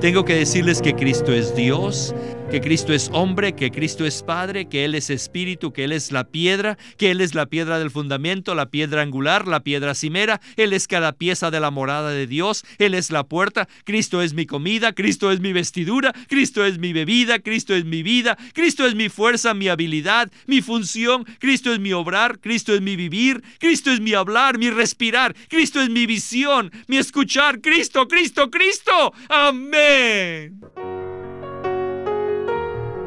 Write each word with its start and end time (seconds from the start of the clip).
Tengo 0.00 0.24
que 0.24 0.34
decirles 0.34 0.80
que 0.80 0.94
Cristo 0.94 1.30
es 1.32 1.54
Dios, 1.54 2.14
que 2.50 2.60
Cristo 2.60 2.92
es 2.92 3.10
hombre, 3.12 3.54
que 3.54 3.70
Cristo 3.70 4.04
es 4.04 4.24
Padre, 4.24 4.68
que 4.68 4.84
Él 4.84 4.96
es 4.96 5.08
Espíritu, 5.08 5.72
que 5.72 5.84
Él 5.84 5.92
es 5.92 6.10
la 6.10 6.24
piedra, 6.24 6.78
que 6.96 7.12
Él 7.12 7.20
es 7.20 7.36
la 7.36 7.46
piedra 7.46 7.78
del 7.78 7.92
fundamento, 7.92 8.56
la 8.56 8.70
piedra 8.70 9.02
angular, 9.02 9.46
la 9.46 9.60
piedra 9.60 9.94
cimera, 9.94 10.40
Él 10.56 10.72
es 10.72 10.88
cada 10.88 11.12
pieza 11.12 11.52
de 11.52 11.60
la 11.60 11.70
morada 11.70 12.10
de 12.10 12.26
Dios, 12.26 12.64
Él 12.78 12.94
es 12.94 13.12
la 13.12 13.22
puerta, 13.22 13.68
Cristo 13.84 14.20
es 14.20 14.34
mi 14.34 14.46
comida, 14.46 14.92
Cristo 14.94 15.30
es 15.30 15.38
mi 15.38 15.52
vestidura, 15.52 16.12
Cristo 16.26 16.64
es 16.64 16.80
mi 16.80 16.92
bebida, 16.92 17.38
Cristo 17.38 17.72
es 17.72 17.84
mi 17.84 18.02
vida, 18.02 18.36
Cristo 18.52 18.84
es 18.84 18.96
mi 18.96 19.08
fuerza, 19.08 19.54
mi 19.54 19.68
habilidad, 19.68 20.28
mi 20.46 20.60
función, 20.60 21.24
Cristo 21.38 21.72
es 21.72 21.78
mi 21.78 21.92
obrar, 21.92 22.40
Cristo 22.40 22.74
es 22.74 22.80
mi 22.80 22.96
vivir, 22.96 23.44
Cristo 23.60 23.92
es 23.92 24.00
mi 24.00 24.14
hablar, 24.14 24.58
mi 24.58 24.70
respirar, 24.70 25.36
Cristo 25.48 25.80
es 25.80 25.88
mi 25.88 26.04
visión, 26.04 26.72
mi 26.88 26.96
escuchar, 26.96 27.60
Cristo, 27.60 28.08
Cristo, 28.08 28.50
Cristo. 28.50 29.12
Amén. 29.28 30.89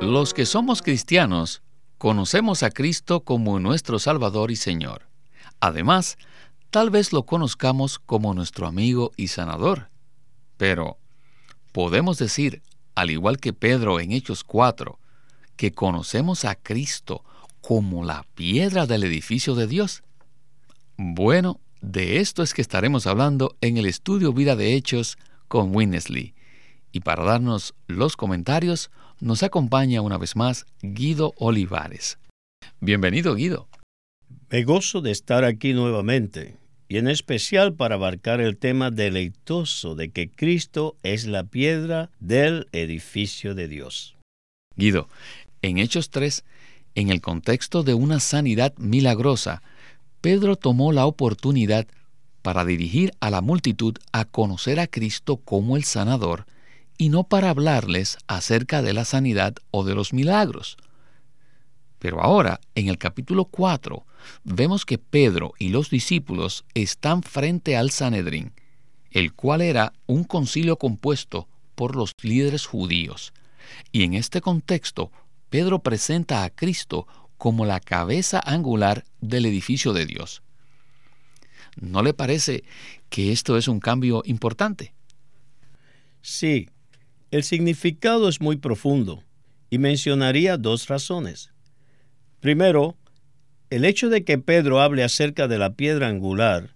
Los 0.00 0.32
que 0.32 0.46
somos 0.46 0.80
cristianos 0.80 1.60
conocemos 1.98 2.62
a 2.62 2.70
Cristo 2.70 3.24
como 3.24 3.58
nuestro 3.58 3.98
Salvador 3.98 4.52
y 4.52 4.56
Señor. 4.56 5.08
Además, 5.58 6.18
tal 6.70 6.90
vez 6.90 7.12
lo 7.12 7.26
conozcamos 7.26 7.98
como 7.98 8.32
nuestro 8.32 8.68
amigo 8.68 9.10
y 9.16 9.26
sanador. 9.26 9.90
Pero, 10.56 10.98
¿podemos 11.72 12.16
decir, 12.16 12.62
al 12.94 13.10
igual 13.10 13.38
que 13.38 13.52
Pedro 13.52 13.98
en 13.98 14.12
Hechos 14.12 14.44
4, 14.44 15.00
que 15.56 15.72
conocemos 15.72 16.44
a 16.44 16.54
Cristo 16.54 17.24
como 17.60 18.04
la 18.04 18.24
piedra 18.36 18.86
del 18.86 19.02
edificio 19.02 19.56
de 19.56 19.66
Dios? 19.66 20.04
Bueno, 20.96 21.60
de 21.80 22.18
esto 22.18 22.44
es 22.44 22.54
que 22.54 22.62
estaremos 22.62 23.08
hablando 23.08 23.56
en 23.60 23.76
el 23.76 23.86
estudio 23.86 24.32
Vida 24.32 24.54
de 24.54 24.74
Hechos 24.74 25.18
con 25.48 25.74
Winnesley. 25.74 26.34
Y 26.92 27.00
para 27.00 27.24
darnos 27.24 27.74
los 27.88 28.16
comentarios, 28.16 28.90
nos 29.20 29.42
acompaña 29.42 30.00
una 30.00 30.18
vez 30.18 30.36
más 30.36 30.66
Guido 30.82 31.34
Olivares. 31.36 32.18
Bienvenido, 32.80 33.34
Guido. 33.34 33.68
Me 34.50 34.64
gozo 34.64 35.00
de 35.00 35.10
estar 35.10 35.44
aquí 35.44 35.72
nuevamente, 35.72 36.56
y 36.88 36.98
en 36.98 37.08
especial 37.08 37.74
para 37.74 37.96
abarcar 37.96 38.40
el 38.40 38.56
tema 38.56 38.90
deleitoso 38.90 39.94
de 39.94 40.10
que 40.10 40.30
Cristo 40.30 40.96
es 41.02 41.26
la 41.26 41.44
piedra 41.44 42.10
del 42.20 42.68
edificio 42.72 43.54
de 43.54 43.68
Dios. 43.68 44.16
Guido, 44.76 45.08
en 45.62 45.78
Hechos 45.78 46.10
3, 46.10 46.44
en 46.94 47.10
el 47.10 47.20
contexto 47.20 47.82
de 47.82 47.94
una 47.94 48.20
sanidad 48.20 48.74
milagrosa, 48.78 49.62
Pedro 50.20 50.56
tomó 50.56 50.92
la 50.92 51.06
oportunidad 51.06 51.86
para 52.42 52.64
dirigir 52.64 53.12
a 53.20 53.30
la 53.30 53.40
multitud 53.40 53.96
a 54.12 54.24
conocer 54.24 54.80
a 54.80 54.86
Cristo 54.86 55.36
como 55.36 55.76
el 55.76 55.84
sanador 55.84 56.46
y 56.98 57.08
no 57.08 57.24
para 57.24 57.50
hablarles 57.50 58.18
acerca 58.26 58.82
de 58.82 58.92
la 58.92 59.04
sanidad 59.04 59.54
o 59.70 59.84
de 59.84 59.94
los 59.94 60.12
milagros. 60.12 60.76
Pero 62.00 62.20
ahora, 62.20 62.60
en 62.74 62.88
el 62.88 62.98
capítulo 62.98 63.44
4, 63.46 64.04
vemos 64.44 64.84
que 64.84 64.98
Pedro 64.98 65.54
y 65.58 65.68
los 65.68 65.90
discípulos 65.90 66.64
están 66.74 67.22
frente 67.22 67.76
al 67.76 67.90
Sanedrín, 67.90 68.52
el 69.10 69.32
cual 69.32 69.62
era 69.62 69.92
un 70.06 70.24
concilio 70.24 70.76
compuesto 70.76 71.48
por 71.74 71.96
los 71.96 72.12
líderes 72.20 72.66
judíos. 72.66 73.32
Y 73.92 74.02
en 74.02 74.14
este 74.14 74.40
contexto, 74.40 75.10
Pedro 75.50 75.78
presenta 75.80 76.44
a 76.44 76.50
Cristo 76.50 77.06
como 77.36 77.64
la 77.64 77.80
cabeza 77.80 78.40
angular 78.44 79.04
del 79.20 79.46
edificio 79.46 79.92
de 79.92 80.06
Dios. 80.06 80.42
¿No 81.80 82.02
le 82.02 82.12
parece 82.12 82.64
que 83.08 83.30
esto 83.30 83.56
es 83.56 83.68
un 83.68 83.78
cambio 83.78 84.22
importante? 84.24 84.94
Sí, 86.20 86.68
el 87.30 87.42
significado 87.42 88.28
es 88.28 88.40
muy 88.40 88.56
profundo 88.56 89.22
y 89.70 89.78
mencionaría 89.78 90.56
dos 90.56 90.88
razones. 90.88 91.52
Primero, 92.40 92.96
el 93.70 93.84
hecho 93.84 94.08
de 94.08 94.24
que 94.24 94.38
Pedro 94.38 94.80
hable 94.80 95.04
acerca 95.04 95.48
de 95.48 95.58
la 95.58 95.74
piedra 95.74 96.08
angular 96.08 96.74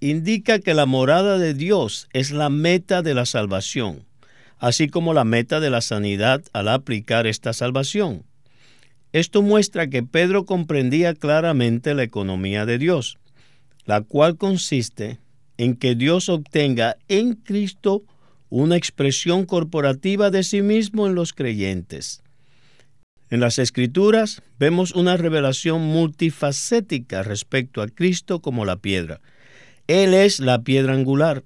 indica 0.00 0.60
que 0.60 0.74
la 0.74 0.86
morada 0.86 1.38
de 1.38 1.54
Dios 1.54 2.08
es 2.12 2.30
la 2.30 2.48
meta 2.48 3.02
de 3.02 3.14
la 3.14 3.26
salvación, 3.26 4.04
así 4.58 4.88
como 4.88 5.14
la 5.14 5.24
meta 5.24 5.58
de 5.58 5.70
la 5.70 5.80
sanidad 5.80 6.44
al 6.52 6.68
aplicar 6.68 7.26
esta 7.26 7.52
salvación. 7.52 8.24
Esto 9.12 9.42
muestra 9.42 9.88
que 9.88 10.02
Pedro 10.02 10.44
comprendía 10.44 11.14
claramente 11.14 11.94
la 11.94 12.04
economía 12.04 12.66
de 12.66 12.78
Dios, 12.78 13.18
la 13.86 14.02
cual 14.02 14.36
consiste 14.36 15.18
en 15.56 15.74
que 15.74 15.96
Dios 15.96 16.28
obtenga 16.28 16.96
en 17.08 17.34
Cristo 17.34 18.04
una 18.50 18.76
expresión 18.76 19.44
corporativa 19.44 20.30
de 20.30 20.42
sí 20.42 20.62
mismo 20.62 21.06
en 21.06 21.14
los 21.14 21.32
creyentes. 21.32 22.22
En 23.30 23.40
las 23.40 23.58
Escrituras 23.58 24.42
vemos 24.58 24.92
una 24.92 25.16
revelación 25.16 25.82
multifacética 25.82 27.22
respecto 27.22 27.82
a 27.82 27.88
Cristo 27.88 28.40
como 28.40 28.64
la 28.64 28.76
piedra. 28.76 29.20
Él 29.86 30.14
es 30.14 30.40
la 30.40 30.62
piedra 30.62 30.94
angular. 30.94 31.44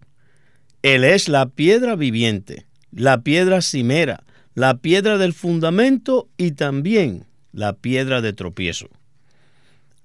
Él 0.82 1.04
es 1.04 1.28
la 1.28 1.46
piedra 1.46 1.96
viviente, 1.96 2.66
la 2.90 3.22
piedra 3.22 3.62
cimera, 3.62 4.24
la 4.54 4.78
piedra 4.78 5.18
del 5.18 5.32
fundamento 5.32 6.28
y 6.36 6.52
también 6.52 7.24
la 7.52 7.74
piedra 7.74 8.20
de 8.20 8.32
tropiezo. 8.32 8.88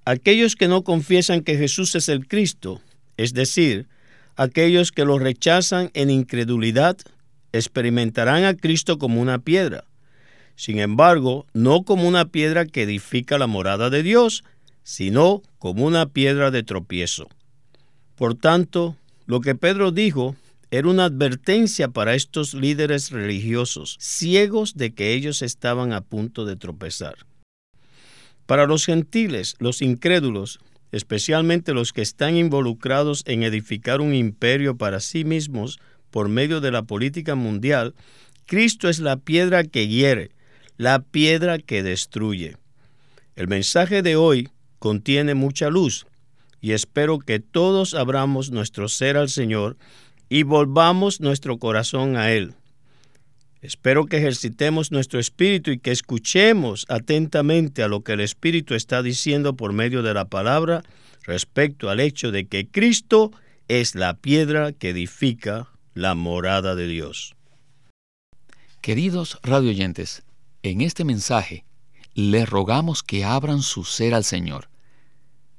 Aquellos 0.06 0.56
que 0.56 0.68
no 0.68 0.84
confiesan 0.84 1.42
que 1.42 1.58
Jesús 1.58 1.96
es 1.96 2.10
el 2.10 2.28
Cristo, 2.28 2.82
es 3.18 3.34
decir, 3.34 3.88
Aquellos 4.38 4.92
que 4.92 5.04
lo 5.04 5.18
rechazan 5.18 5.90
en 5.96 6.12
incredulidad 6.12 6.98
experimentarán 7.52 8.46
a 8.46 8.56
Cristo 8.56 9.00
como 9.00 9.20
una 9.20 9.40
piedra. 9.40 9.86
Sin 10.56 10.78
embargo, 10.80 11.48
no 11.54 11.84
como 11.84 12.08
una 12.08 12.26
piedra 12.26 12.66
que 12.66 12.84
edifica 12.84 13.40
la 13.40 13.48
morada 13.48 13.90
de 13.90 14.04
Dios, 14.04 14.44
sino 14.84 15.42
como 15.58 15.86
una 15.86 16.06
piedra 16.06 16.52
de 16.52 16.62
tropiezo. 16.62 17.28
Por 18.16 18.36
tanto, 18.36 18.96
lo 19.26 19.42
que 19.42 19.56
Pedro 19.56 19.92
dijo 19.92 20.36
era 20.70 20.88
una 20.88 21.06
advertencia 21.06 21.88
para 21.88 22.14
estos 22.14 22.54
líderes 22.54 23.10
religiosos, 23.10 23.98
ciegos 24.00 24.76
de 24.76 24.94
que 24.94 25.14
ellos 25.14 25.42
estaban 25.42 25.94
a 25.94 26.02
punto 26.02 26.46
de 26.46 26.58
tropezar. 26.58 27.16
Para 28.46 28.66
los 28.66 28.86
gentiles, 28.86 29.56
los 29.60 29.82
incrédulos, 29.82 30.60
especialmente 30.92 31.74
los 31.74 31.94
que 31.94 32.02
están 32.02 32.38
involucrados 32.38 33.24
en 33.26 33.44
edificar 33.44 34.02
un 34.02 34.14
imperio 34.14 34.78
para 34.78 35.00
sí 35.00 35.26
mismos 35.26 35.80
por 36.12 36.30
medio 36.30 36.62
de 36.62 36.72
la 36.72 36.84
política 36.84 37.36
mundial, 37.36 37.94
Cristo 38.46 38.90
es 38.90 39.00
la 39.00 39.18
piedra 39.18 39.64
que 39.64 39.88
hiere, 39.88 40.32
la 40.78 41.00
piedra 41.00 41.60
que 41.60 41.84
destruye. 41.84 42.58
El 43.36 43.48
mensaje 43.48 44.02
de 44.02 44.16
hoy 44.16 44.50
contiene 44.80 45.36
mucha 45.36 45.70
luz 45.70 46.08
y 46.62 46.72
espero 46.72 47.20
que 47.20 47.40
todos 47.40 47.94
abramos 47.94 48.52
nuestro 48.52 48.88
ser 48.88 49.18
al 49.18 49.30
Señor 49.30 49.78
y 50.30 50.44
volvamos 50.44 51.22
nuestro 51.22 51.58
corazón 51.58 52.18
a 52.18 52.32
Él. 52.32 52.54
Espero 53.68 54.06
que 54.06 54.16
ejercitemos 54.16 54.94
nuestro 54.94 55.20
espíritu 55.20 55.72
y 55.72 55.78
que 55.78 55.92
escuchemos 55.92 56.86
atentamente 56.88 57.84
a 57.84 57.90
lo 57.90 58.02
que 58.02 58.14
el 58.14 58.22
Espíritu 58.22 58.76
está 58.76 59.04
diciendo 59.04 59.58
por 59.58 59.74
medio 59.74 60.04
de 60.04 60.14
la 60.14 60.24
palabra 60.24 60.84
respecto 61.24 61.90
al 61.90 62.00
hecho 62.00 62.32
de 62.32 62.48
que 62.48 62.70
Cristo 62.70 63.34
es 63.68 63.94
la 63.94 64.14
piedra 64.14 64.72
que 64.72 64.92
edifica 64.92 65.68
la 65.94 66.16
morada 66.16 66.76
de 66.76 66.88
Dios. 66.88 67.36
Queridos 68.80 69.38
radioyentes, 69.44 70.24
en 70.64 70.80
este 70.80 71.04
mensaje 71.04 71.66
les 72.14 72.48
rogamos 72.48 73.04
que 73.04 73.26
abran 73.26 73.62
su 73.62 73.84
ser 73.84 74.14
al 74.14 74.24
Señor. 74.24 74.70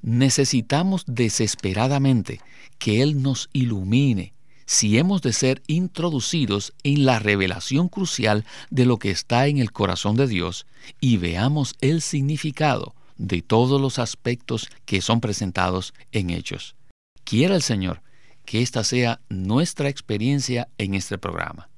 Necesitamos 0.00 1.04
desesperadamente 1.06 2.40
que 2.78 3.02
Él 3.02 3.20
nos 3.20 3.50
ilumine 3.52 4.32
si 4.68 4.98
hemos 4.98 5.22
de 5.22 5.32
ser 5.32 5.62
introducidos 5.66 6.74
en 6.82 7.06
la 7.06 7.18
revelación 7.18 7.88
crucial 7.88 8.44
de 8.68 8.84
lo 8.84 8.98
que 8.98 9.10
está 9.10 9.46
en 9.46 9.56
el 9.56 9.72
corazón 9.72 10.14
de 10.14 10.26
Dios 10.26 10.66
y 11.00 11.16
veamos 11.16 11.74
el 11.80 12.02
significado 12.02 12.94
de 13.16 13.40
todos 13.40 13.80
los 13.80 13.98
aspectos 13.98 14.68
que 14.84 15.00
son 15.00 15.22
presentados 15.22 15.94
en 16.12 16.28
Hechos. 16.28 16.76
Quiera 17.24 17.54
el 17.54 17.62
Señor 17.62 18.02
que 18.44 18.60
esta 18.60 18.84
sea 18.84 19.22
nuestra 19.30 19.88
experiencia 19.88 20.68
en 20.76 20.92
este 20.92 21.16
programa. 21.16 21.70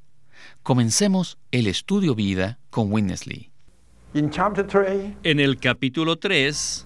Comencemos 0.65 1.39
el 1.53 1.69
estudio 1.69 2.17
vida 2.17 2.59
con 2.71 2.93
Winnesley. 2.93 3.53
En 5.23 5.39
el 5.39 5.61
capítulo 5.61 6.19
3, 6.19 6.85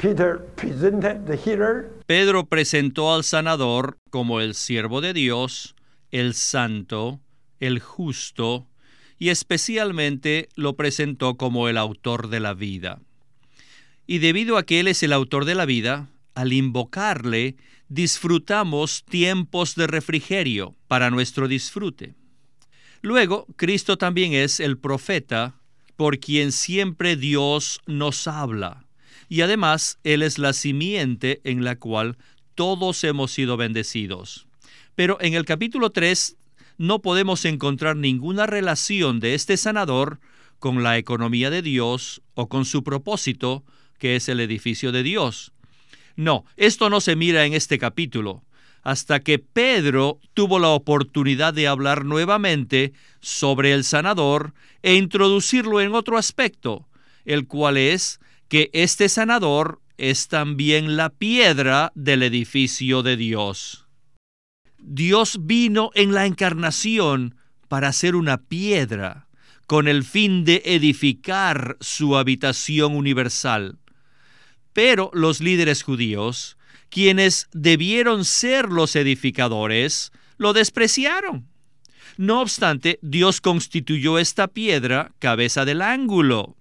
Pedro 2.06 2.46
presentó 2.46 3.14
al 3.14 3.24
sanador 3.24 3.96
como 4.10 4.42
el 4.42 4.54
siervo 4.54 5.00
de 5.00 5.14
Dios, 5.14 5.74
el 6.14 6.34
santo, 6.34 7.20
el 7.58 7.80
justo, 7.80 8.68
y 9.18 9.30
especialmente 9.30 10.48
lo 10.54 10.76
presentó 10.76 11.36
como 11.36 11.68
el 11.68 11.76
autor 11.76 12.28
de 12.28 12.38
la 12.38 12.54
vida. 12.54 13.00
Y 14.06 14.18
debido 14.18 14.56
a 14.56 14.62
que 14.62 14.78
Él 14.78 14.86
es 14.86 15.02
el 15.02 15.12
autor 15.12 15.44
de 15.44 15.56
la 15.56 15.64
vida, 15.64 16.08
al 16.36 16.52
invocarle, 16.52 17.56
disfrutamos 17.88 19.02
tiempos 19.04 19.74
de 19.74 19.88
refrigerio 19.88 20.76
para 20.86 21.10
nuestro 21.10 21.48
disfrute. 21.48 22.14
Luego, 23.02 23.48
Cristo 23.56 23.98
también 23.98 24.34
es 24.34 24.60
el 24.60 24.78
profeta 24.78 25.56
por 25.96 26.20
quien 26.20 26.52
siempre 26.52 27.16
Dios 27.16 27.80
nos 27.86 28.28
habla. 28.28 28.86
Y 29.28 29.40
además, 29.40 29.98
Él 30.04 30.22
es 30.22 30.38
la 30.38 30.52
simiente 30.52 31.40
en 31.42 31.64
la 31.64 31.74
cual 31.74 32.16
todos 32.54 33.02
hemos 33.02 33.32
sido 33.32 33.56
bendecidos. 33.56 34.46
Pero 34.94 35.18
en 35.20 35.34
el 35.34 35.44
capítulo 35.44 35.90
3 35.90 36.36
no 36.78 37.00
podemos 37.00 37.44
encontrar 37.44 37.96
ninguna 37.96 38.46
relación 38.46 39.20
de 39.20 39.34
este 39.34 39.56
sanador 39.56 40.20
con 40.58 40.82
la 40.82 40.98
economía 40.98 41.50
de 41.50 41.62
Dios 41.62 42.22
o 42.34 42.48
con 42.48 42.64
su 42.64 42.82
propósito, 42.82 43.64
que 43.98 44.16
es 44.16 44.28
el 44.28 44.40
edificio 44.40 44.92
de 44.92 45.02
Dios. 45.02 45.52
No, 46.16 46.44
esto 46.56 46.90
no 46.90 47.00
se 47.00 47.16
mira 47.16 47.44
en 47.44 47.54
este 47.54 47.78
capítulo 47.78 48.44
hasta 48.84 49.20
que 49.20 49.38
Pedro 49.38 50.20
tuvo 50.34 50.58
la 50.58 50.68
oportunidad 50.68 51.54
de 51.54 51.66
hablar 51.66 52.04
nuevamente 52.04 52.92
sobre 53.20 53.72
el 53.72 53.82
sanador 53.82 54.52
e 54.82 54.94
introducirlo 54.94 55.80
en 55.80 55.94
otro 55.94 56.18
aspecto, 56.18 56.86
el 57.24 57.46
cual 57.46 57.78
es 57.78 58.20
que 58.48 58.70
este 58.74 59.08
sanador 59.08 59.80
es 59.96 60.28
también 60.28 60.96
la 60.96 61.08
piedra 61.08 61.92
del 61.94 62.22
edificio 62.22 63.02
de 63.02 63.16
Dios. 63.16 63.83
Dios 64.86 65.38
vino 65.40 65.90
en 65.94 66.12
la 66.12 66.26
encarnación 66.26 67.36
para 67.68 67.92
ser 67.92 68.14
una 68.14 68.38
piedra, 68.38 69.28
con 69.66 69.88
el 69.88 70.04
fin 70.04 70.44
de 70.44 70.62
edificar 70.64 71.76
su 71.80 72.16
habitación 72.16 72.94
universal. 72.94 73.78
Pero 74.72 75.10
los 75.14 75.40
líderes 75.40 75.82
judíos 75.82 76.56
quienes 76.94 77.48
debieron 77.52 78.24
ser 78.24 78.68
los 78.68 78.94
edificadores, 78.94 80.12
lo 80.36 80.52
despreciaron. 80.52 81.48
No 82.16 82.40
obstante, 82.40 83.00
Dios 83.02 83.40
constituyó 83.40 84.20
esta 84.20 84.46
piedra 84.46 85.10
cabeza 85.18 85.64
del 85.64 85.82
ángulo. 85.82 86.56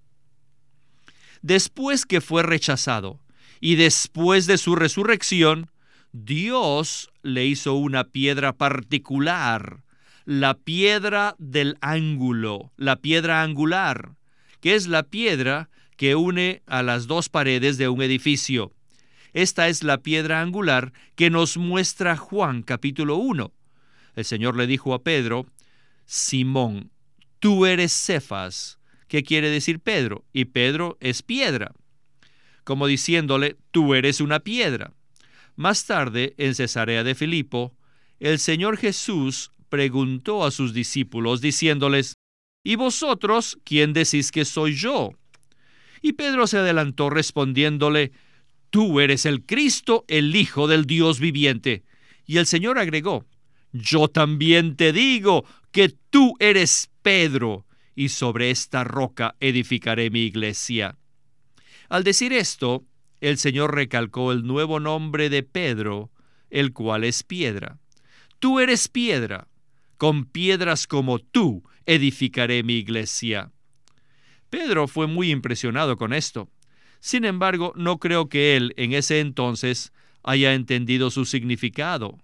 Después 1.40 2.04
que 2.04 2.20
fue 2.20 2.42
rechazado 2.42 3.20
y 3.60 3.76
después 3.76 4.46
de 4.46 4.58
su 4.58 4.74
resurrección, 4.74 5.70
Dios 6.10 7.12
le 7.24 7.46
hizo 7.46 7.74
una 7.74 8.04
piedra 8.04 8.52
particular, 8.52 9.82
la 10.26 10.54
piedra 10.54 11.34
del 11.38 11.76
ángulo, 11.80 12.70
la 12.76 12.96
piedra 12.96 13.42
angular, 13.42 14.14
que 14.60 14.74
es 14.74 14.86
la 14.86 15.02
piedra 15.04 15.70
que 15.96 16.16
une 16.16 16.62
a 16.66 16.82
las 16.82 17.06
dos 17.06 17.30
paredes 17.30 17.78
de 17.78 17.88
un 17.88 18.02
edificio. 18.02 18.72
Esta 19.32 19.68
es 19.68 19.82
la 19.82 19.98
piedra 19.98 20.42
angular 20.42 20.92
que 21.16 21.30
nos 21.30 21.56
muestra 21.56 22.16
Juan 22.16 22.62
capítulo 22.62 23.16
1. 23.16 23.52
El 24.16 24.24
Señor 24.24 24.56
le 24.56 24.66
dijo 24.66 24.94
a 24.94 25.02
Pedro, 25.02 25.46
Simón, 26.04 26.90
tú 27.40 27.66
eres 27.66 27.92
Cefas. 27.92 28.78
¿Qué 29.08 29.22
quiere 29.22 29.48
decir 29.48 29.80
Pedro? 29.80 30.24
Y 30.32 30.46
Pedro 30.46 30.98
es 31.00 31.22
piedra. 31.22 31.72
Como 32.64 32.86
diciéndole, 32.86 33.56
tú 33.70 33.94
eres 33.94 34.20
una 34.20 34.40
piedra. 34.40 34.92
Más 35.56 35.86
tarde, 35.86 36.34
en 36.36 36.54
Cesarea 36.54 37.04
de 37.04 37.14
Filipo, 37.14 37.76
el 38.18 38.38
Señor 38.38 38.76
Jesús 38.76 39.50
preguntó 39.68 40.44
a 40.44 40.50
sus 40.50 40.74
discípulos 40.74 41.40
diciéndoles, 41.40 42.14
¿Y 42.64 42.76
vosotros 42.76 43.58
quién 43.64 43.92
decís 43.92 44.32
que 44.32 44.44
soy 44.44 44.74
yo? 44.74 45.12
Y 46.00 46.14
Pedro 46.14 46.46
se 46.46 46.58
adelantó 46.58 47.10
respondiéndole, 47.10 48.12
Tú 48.70 48.98
eres 49.00 49.26
el 49.26 49.44
Cristo, 49.44 50.04
el 50.08 50.34
Hijo 50.34 50.66
del 50.66 50.86
Dios 50.86 51.20
viviente. 51.20 51.84
Y 52.26 52.38
el 52.38 52.46
Señor 52.46 52.78
agregó, 52.78 53.26
Yo 53.72 54.08
también 54.08 54.76
te 54.76 54.92
digo 54.92 55.44
que 55.70 55.90
tú 56.10 56.34
eres 56.40 56.90
Pedro, 57.02 57.66
y 57.94 58.08
sobre 58.08 58.50
esta 58.50 58.82
roca 58.82 59.36
edificaré 59.40 60.10
mi 60.10 60.22
iglesia. 60.22 60.96
Al 61.88 62.02
decir 62.02 62.32
esto, 62.32 62.84
el 63.28 63.38
Señor 63.38 63.74
recalcó 63.74 64.32
el 64.32 64.44
nuevo 64.44 64.80
nombre 64.80 65.30
de 65.30 65.42
Pedro, 65.42 66.10
el 66.50 66.72
cual 66.74 67.04
es 67.04 67.22
piedra. 67.22 67.78
Tú 68.38 68.60
eres 68.60 68.88
piedra, 68.88 69.48
con 69.96 70.26
piedras 70.26 70.86
como 70.86 71.18
tú 71.18 71.64
edificaré 71.86 72.62
mi 72.62 72.74
iglesia. 72.74 73.50
Pedro 74.50 74.88
fue 74.88 75.06
muy 75.06 75.30
impresionado 75.30 75.96
con 75.96 76.12
esto. 76.12 76.50
Sin 77.00 77.24
embargo, 77.24 77.72
no 77.76 77.98
creo 77.98 78.28
que 78.28 78.56
él 78.56 78.74
en 78.76 78.92
ese 78.92 79.20
entonces 79.20 79.92
haya 80.22 80.52
entendido 80.52 81.10
su 81.10 81.24
significado. 81.24 82.18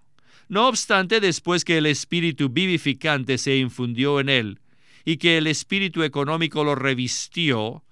No 0.49 0.67
obstante, 0.67 1.19
después 1.19 1.65
que 1.65 1.79
el 1.79 1.87
espíritu 1.87 2.49
vivificante 2.49 3.39
se 3.39 3.57
infundió 3.57 4.19
en 4.19 4.29
él 4.29 4.59
y 5.03 5.17
que 5.17 5.39
el 5.39 5.47
espíritu 5.47 6.03
económico 6.03 6.63
lo 6.63 6.75
revistió, 6.75 7.83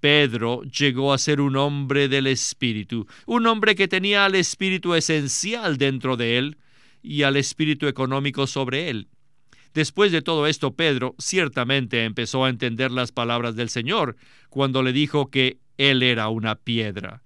Pedro 0.00 0.62
llegó 0.62 1.12
a 1.12 1.18
ser 1.18 1.40
un 1.40 1.56
hombre 1.56 2.08
del 2.08 2.26
espíritu, 2.26 3.06
un 3.26 3.46
hombre 3.46 3.74
que 3.74 3.88
tenía 3.88 4.24
al 4.24 4.34
espíritu 4.34 4.94
esencial 4.94 5.76
dentro 5.76 6.16
de 6.16 6.38
él 6.38 6.58
y 7.02 7.22
al 7.22 7.36
espíritu 7.36 7.86
económico 7.86 8.46
sobre 8.46 8.90
él. 8.90 9.08
Después 9.74 10.12
de 10.12 10.22
todo 10.22 10.46
esto, 10.46 10.74
Pedro 10.74 11.14
ciertamente 11.18 12.04
empezó 12.04 12.44
a 12.44 12.48
entender 12.48 12.90
las 12.90 13.12
palabras 13.12 13.54
del 13.54 13.68
Señor 13.68 14.16
cuando 14.48 14.82
le 14.82 14.92
dijo 14.92 15.30
que 15.30 15.58
él 15.76 16.02
era 16.02 16.28
una 16.28 16.56
piedra. 16.56 17.22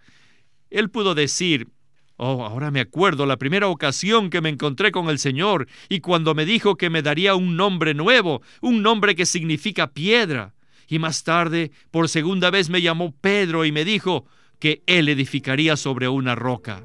Él 0.71 0.91
pudo 0.91 1.15
decir, 1.15 1.69
Oh, 2.17 2.45
ahora 2.45 2.71
me 2.71 2.81
acuerdo 2.81 3.27
la 3.27 3.37
primera 3.37 3.69
ocasión 3.69 4.31
que 4.31 4.41
me 4.41 4.49
encontré 4.49 4.93
con 4.93 5.09
el 5.09 5.19
Señor 5.19 5.67
y 5.89 6.01
cuando 6.01 6.35
me 6.35 6.45
dijo 6.45 6.77
que 6.77 6.91
me 6.91 7.03
daría 7.03 7.35
un 7.35 7.57
nombre 7.57 7.95
nuevo, 7.95 8.43
un 8.61 8.83
nombre 8.83 9.17
que 9.17 9.27
significa 9.27 9.93
piedra. 9.93 10.55
Y 10.93 10.99
más 10.99 11.25
tarde, 11.25 11.71
por 11.91 12.11
segunda 12.11 12.51
vez 12.51 12.69
me 12.69 12.83
llamó 12.83 13.13
Pedro 13.13 13.65
y 13.65 13.73
me 13.73 13.83
dijo 13.83 14.27
que 14.59 14.83
Él 14.87 15.09
edificaría 15.09 15.79
sobre 15.79 16.07
una 16.07 16.35
roca. 16.35 16.85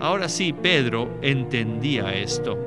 Ahora 0.00 0.28
sí, 0.28 0.52
Pedro 0.52 1.16
entendía 1.22 2.12
esto. 2.12 2.58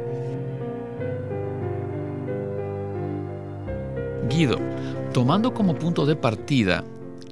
Guido, 4.30 4.58
tomando 5.14 5.54
como 5.54 5.76
punto 5.76 6.06
de 6.06 6.16
partida 6.16 6.86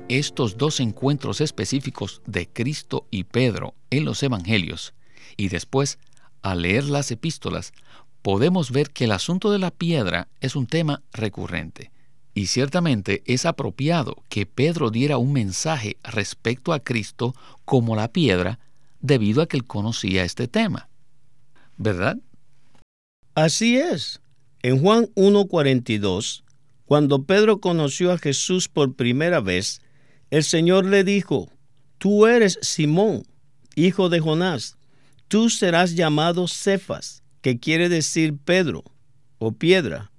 estos 0.10 0.58
dos 0.58 0.82
encuentros 0.82 1.40
específicos 1.40 2.22
de 2.26 2.50
Cristo 2.50 3.08
y 3.10 3.24
Pedro 3.24 3.76
en 3.92 4.04
los 4.04 4.22
Evangelios, 4.24 4.94
y 5.38 5.48
después, 5.48 6.00
al 6.42 6.64
leer 6.64 6.84
las 6.84 7.12
epístolas, 7.12 7.72
podemos 8.22 8.72
ver 8.72 8.90
que 8.90 9.06
el 9.06 9.14
asunto 9.14 9.54
de 9.54 9.60
la 9.60 9.72
piedra 9.72 10.28
es 10.42 10.58
un 10.58 10.68
tema 10.68 11.02
recurrente. 11.14 11.93
Y 12.34 12.48
ciertamente 12.48 13.22
es 13.26 13.46
apropiado 13.46 14.24
que 14.30 14.46
Pedro 14.46 14.90
diera 14.90 15.18
un 15.18 15.34
mensaje 15.34 15.98
respecto 16.04 16.74
a 16.74 16.80
Cristo 16.80 17.36
como 17.66 17.96
la 17.96 18.12
piedra, 18.12 18.60
debido 19.02 19.42
a 19.42 19.48
que 19.48 19.58
él 19.58 19.66
conocía 19.66 20.24
este 20.24 20.48
tema. 20.48 20.90
¿Verdad? 21.78 22.18
Así 23.36 23.78
es. 23.78 24.22
En 24.64 24.80
Juan 24.80 25.06
1.42, 25.16 26.44
cuando 26.86 27.24
Pedro 27.24 27.60
conoció 27.60 28.12
a 28.12 28.18
Jesús 28.18 28.68
por 28.68 28.96
primera 28.96 29.40
vez, 29.40 29.82
el 30.32 30.44
Señor 30.44 30.86
le 30.86 31.04
dijo, 31.04 31.50
Tú 31.98 32.28
eres 32.28 32.60
Simón, 32.62 33.24
hijo 33.76 34.10
de 34.10 34.20
Jonás, 34.20 34.78
tú 35.28 35.50
serás 35.50 35.96
llamado 35.96 36.48
Cefas, 36.48 37.24
que 37.42 37.60
quiere 37.60 37.90
decir 37.90 38.38
Pedro 38.38 38.84
o 39.38 39.52
piedra. 39.52 40.13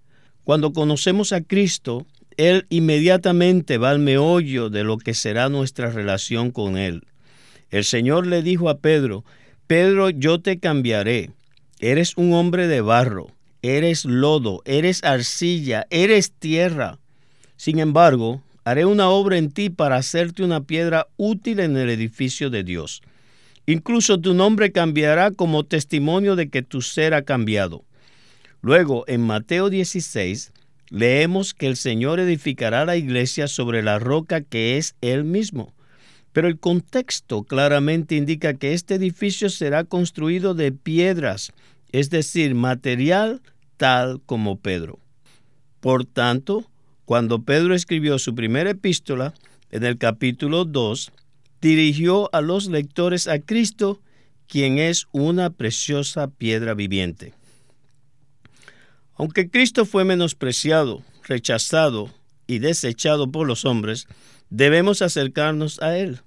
Cuando 0.44 0.72
conocemos 0.72 1.32
a 1.32 1.40
Cristo, 1.40 2.06
Él 2.36 2.66
inmediatamente 2.68 3.78
va 3.78 3.90
al 3.90 3.98
meollo 3.98 4.68
de 4.68 4.84
lo 4.84 4.98
que 4.98 5.14
será 5.14 5.48
nuestra 5.48 5.90
relación 5.90 6.50
con 6.50 6.76
Él. 6.76 7.06
El 7.70 7.84
Señor 7.84 8.26
le 8.26 8.42
dijo 8.42 8.68
a 8.68 8.78
Pedro, 8.78 9.24
Pedro, 9.66 10.10
yo 10.10 10.40
te 10.40 10.58
cambiaré. 10.58 11.30
Eres 11.80 12.16
un 12.16 12.34
hombre 12.34 12.68
de 12.68 12.82
barro, 12.82 13.28
eres 13.62 14.04
lodo, 14.04 14.60
eres 14.66 15.02
arcilla, 15.02 15.86
eres 15.88 16.32
tierra. 16.32 16.98
Sin 17.56 17.78
embargo, 17.78 18.42
haré 18.64 18.84
una 18.84 19.08
obra 19.08 19.38
en 19.38 19.50
ti 19.50 19.70
para 19.70 19.96
hacerte 19.96 20.44
una 20.44 20.64
piedra 20.64 21.08
útil 21.16 21.60
en 21.60 21.76
el 21.76 21.88
edificio 21.88 22.50
de 22.50 22.62
Dios. 22.62 23.00
Incluso 23.66 24.20
tu 24.20 24.34
nombre 24.34 24.72
cambiará 24.72 25.30
como 25.30 25.64
testimonio 25.64 26.36
de 26.36 26.50
que 26.50 26.62
tu 26.62 26.82
ser 26.82 27.14
ha 27.14 27.22
cambiado. 27.22 27.84
Luego, 28.64 29.04
en 29.08 29.20
Mateo 29.20 29.68
16, 29.68 30.50
leemos 30.88 31.52
que 31.52 31.66
el 31.66 31.76
Señor 31.76 32.18
edificará 32.18 32.86
la 32.86 32.96
iglesia 32.96 33.46
sobre 33.46 33.82
la 33.82 33.98
roca 33.98 34.40
que 34.40 34.78
es 34.78 34.94
Él 35.02 35.24
mismo. 35.24 35.74
Pero 36.32 36.48
el 36.48 36.58
contexto 36.58 37.42
claramente 37.42 38.14
indica 38.16 38.54
que 38.54 38.72
este 38.72 38.94
edificio 38.94 39.50
será 39.50 39.84
construido 39.84 40.54
de 40.54 40.72
piedras, 40.72 41.52
es 41.92 42.08
decir, 42.08 42.54
material 42.54 43.42
tal 43.76 44.22
como 44.24 44.58
Pedro. 44.58 44.98
Por 45.80 46.06
tanto, 46.06 46.64
cuando 47.04 47.42
Pedro 47.42 47.74
escribió 47.74 48.18
su 48.18 48.34
primera 48.34 48.70
epístola, 48.70 49.34
en 49.72 49.84
el 49.84 49.98
capítulo 49.98 50.64
2, 50.64 51.12
dirigió 51.60 52.34
a 52.34 52.40
los 52.40 52.68
lectores 52.68 53.28
a 53.28 53.40
Cristo, 53.40 54.00
quien 54.46 54.78
es 54.78 55.06
una 55.12 55.50
preciosa 55.50 56.28
piedra 56.28 56.72
viviente. 56.72 57.34
Aunque 59.16 59.48
Cristo 59.48 59.86
fue 59.86 60.04
menospreciado, 60.04 61.02
rechazado 61.22 62.10
y 62.46 62.58
desechado 62.58 63.30
por 63.30 63.46
los 63.46 63.64
hombres, 63.64 64.06
debemos 64.50 65.02
acercarnos 65.02 65.80
a 65.80 65.96
Él. 65.96 66.20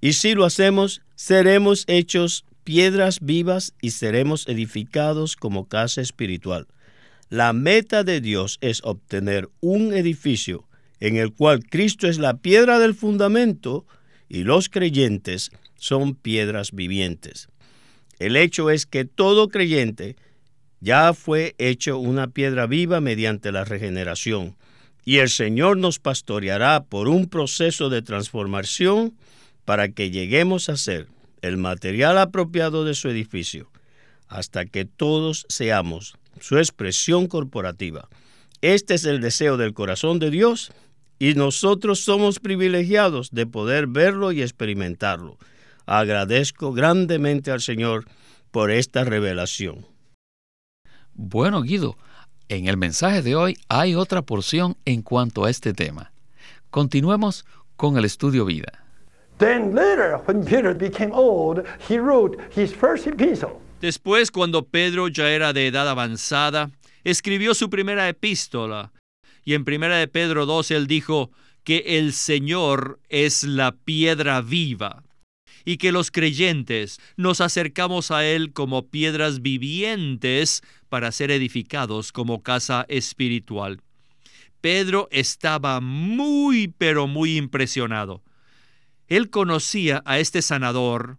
Y 0.00 0.14
si 0.14 0.34
lo 0.34 0.44
hacemos, 0.44 1.02
seremos 1.14 1.84
hechos 1.86 2.44
piedras 2.64 3.20
vivas 3.20 3.74
y 3.80 3.90
seremos 3.90 4.48
edificados 4.48 5.36
como 5.36 5.68
casa 5.68 6.00
espiritual. 6.00 6.66
La 7.28 7.52
meta 7.52 8.04
de 8.04 8.20
Dios 8.20 8.58
es 8.60 8.82
obtener 8.84 9.48
un 9.60 9.94
edificio 9.94 10.68
en 11.00 11.16
el 11.16 11.32
cual 11.32 11.64
Cristo 11.64 12.06
es 12.06 12.18
la 12.18 12.38
piedra 12.38 12.78
del 12.78 12.94
fundamento 12.94 13.86
y 14.28 14.44
los 14.44 14.68
creyentes 14.68 15.50
son 15.76 16.14
piedras 16.14 16.72
vivientes. 16.72 17.48
El 18.18 18.36
hecho 18.36 18.70
es 18.70 18.86
que 18.86 19.04
todo 19.04 19.48
creyente 19.48 20.16
ya 20.82 21.14
fue 21.14 21.54
hecho 21.58 21.96
una 21.98 22.26
piedra 22.26 22.66
viva 22.66 23.00
mediante 23.00 23.52
la 23.52 23.64
regeneración, 23.64 24.56
y 25.04 25.18
el 25.18 25.28
Señor 25.28 25.76
nos 25.76 26.00
pastoreará 26.00 26.82
por 26.82 27.08
un 27.08 27.28
proceso 27.28 27.88
de 27.88 28.02
transformación 28.02 29.14
para 29.64 29.88
que 29.90 30.10
lleguemos 30.10 30.68
a 30.68 30.76
ser 30.76 31.06
el 31.40 31.56
material 31.56 32.18
apropiado 32.18 32.84
de 32.84 32.94
su 32.94 33.08
edificio, 33.08 33.70
hasta 34.26 34.66
que 34.66 34.84
todos 34.84 35.46
seamos 35.48 36.16
su 36.40 36.58
expresión 36.58 37.28
corporativa. 37.28 38.08
Este 38.60 38.94
es 38.94 39.04
el 39.04 39.20
deseo 39.20 39.56
del 39.56 39.74
corazón 39.74 40.18
de 40.18 40.30
Dios 40.30 40.72
y 41.20 41.34
nosotros 41.34 42.00
somos 42.00 42.40
privilegiados 42.40 43.30
de 43.30 43.46
poder 43.46 43.86
verlo 43.86 44.32
y 44.32 44.42
experimentarlo. 44.42 45.38
Agradezco 45.86 46.72
grandemente 46.72 47.52
al 47.52 47.60
Señor 47.60 48.06
por 48.50 48.72
esta 48.72 49.04
revelación. 49.04 49.91
Bueno, 51.14 51.62
Guido, 51.62 51.96
en 52.48 52.68
el 52.68 52.76
mensaje 52.76 53.22
de 53.22 53.36
hoy 53.36 53.58
hay 53.68 53.94
otra 53.94 54.22
porción 54.22 54.76
en 54.84 55.02
cuanto 55.02 55.44
a 55.44 55.50
este 55.50 55.74
tema. 55.74 56.12
Continuemos 56.70 57.44
con 57.76 57.98
el 57.98 58.04
estudio 58.04 58.44
vida. 58.44 58.84
Después, 63.80 64.30
cuando 64.30 64.64
Pedro 64.64 65.08
ya 65.08 65.30
era 65.30 65.52
de 65.52 65.66
edad 65.66 65.88
avanzada, 65.88 66.70
escribió 67.04 67.54
su 67.54 67.68
primera 67.68 68.08
epístola 68.08 68.92
y 69.44 69.54
en 69.54 69.64
primera 69.64 69.96
de 69.96 70.08
Pedro 70.08 70.46
2 70.46 70.70
él 70.70 70.86
dijo 70.86 71.30
que 71.64 71.98
el 71.98 72.12
Señor 72.12 73.00
es 73.08 73.42
la 73.42 73.72
piedra 73.72 74.40
viva 74.40 75.02
y 75.64 75.76
que 75.76 75.92
los 75.92 76.10
creyentes 76.10 77.00
nos 77.16 77.40
acercamos 77.40 78.10
a 78.10 78.24
Él 78.24 78.52
como 78.52 78.88
piedras 78.88 79.42
vivientes 79.42 80.62
para 80.88 81.12
ser 81.12 81.30
edificados 81.30 82.12
como 82.12 82.42
casa 82.42 82.84
espiritual. 82.88 83.80
Pedro 84.60 85.08
estaba 85.10 85.80
muy, 85.80 86.68
pero 86.68 87.06
muy 87.06 87.36
impresionado. 87.36 88.22
Él 89.08 89.28
conocía 89.28 90.02
a 90.06 90.18
este 90.20 90.40
sanador 90.40 91.18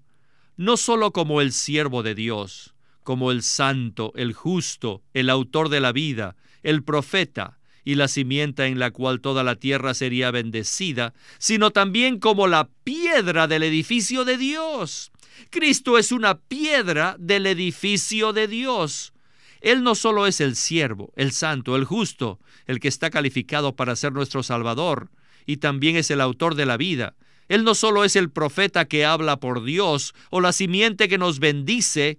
no 0.55 0.77
sólo 0.77 1.11
como 1.11 1.41
el 1.41 1.51
siervo 1.51 2.03
de 2.03 2.15
Dios, 2.15 2.73
como 3.03 3.31
el 3.31 3.43
santo, 3.43 4.13
el 4.15 4.33
justo, 4.33 5.03
el 5.13 5.29
autor 5.29 5.69
de 5.69 5.79
la 5.79 5.91
vida, 5.91 6.35
el 6.61 6.83
profeta, 6.83 7.59
y 7.85 7.95
la 7.95 8.07
simienta 8.07 8.67
en 8.67 8.79
la 8.79 8.91
cual 8.91 9.21
toda 9.21 9.43
la 9.43 9.55
tierra 9.55 9.93
sería 9.93 10.31
bendecida, 10.31 11.13
sino 11.37 11.71
también 11.71 12.19
como 12.19 12.47
la 12.47 12.69
piedra 12.83 13.47
del 13.47 13.63
edificio 13.63 14.25
de 14.25 14.37
Dios. 14.37 15.11
Cristo 15.49 15.97
es 15.97 16.11
una 16.11 16.39
piedra 16.39 17.15
del 17.19 17.45
edificio 17.45 18.33
de 18.33 18.47
Dios. 18.47 19.13
Él 19.61 19.83
no 19.83 19.95
solo 19.95 20.27
es 20.27 20.41
el 20.41 20.55
siervo, 20.55 21.13
el 21.15 21.31
santo, 21.31 21.75
el 21.75 21.85
justo, 21.85 22.39
el 22.67 22.79
que 22.79 22.89
está 22.89 23.09
calificado 23.09 23.75
para 23.75 23.95
ser 23.95 24.11
nuestro 24.11 24.43
Salvador, 24.43 25.09
y 25.45 25.57
también 25.57 25.95
es 25.95 26.11
el 26.11 26.21
autor 26.21 26.55
de 26.55 26.65
la 26.65 26.77
vida. 26.77 27.15
Él 27.47 27.63
no 27.63 27.75
solo 27.75 28.03
es 28.03 28.15
el 28.15 28.29
profeta 28.29 28.85
que 28.85 29.05
habla 29.05 29.37
por 29.37 29.63
Dios 29.63 30.13
o 30.31 30.41
la 30.41 30.51
simiente 30.51 31.07
que 31.07 31.17
nos 31.17 31.39
bendice, 31.39 32.17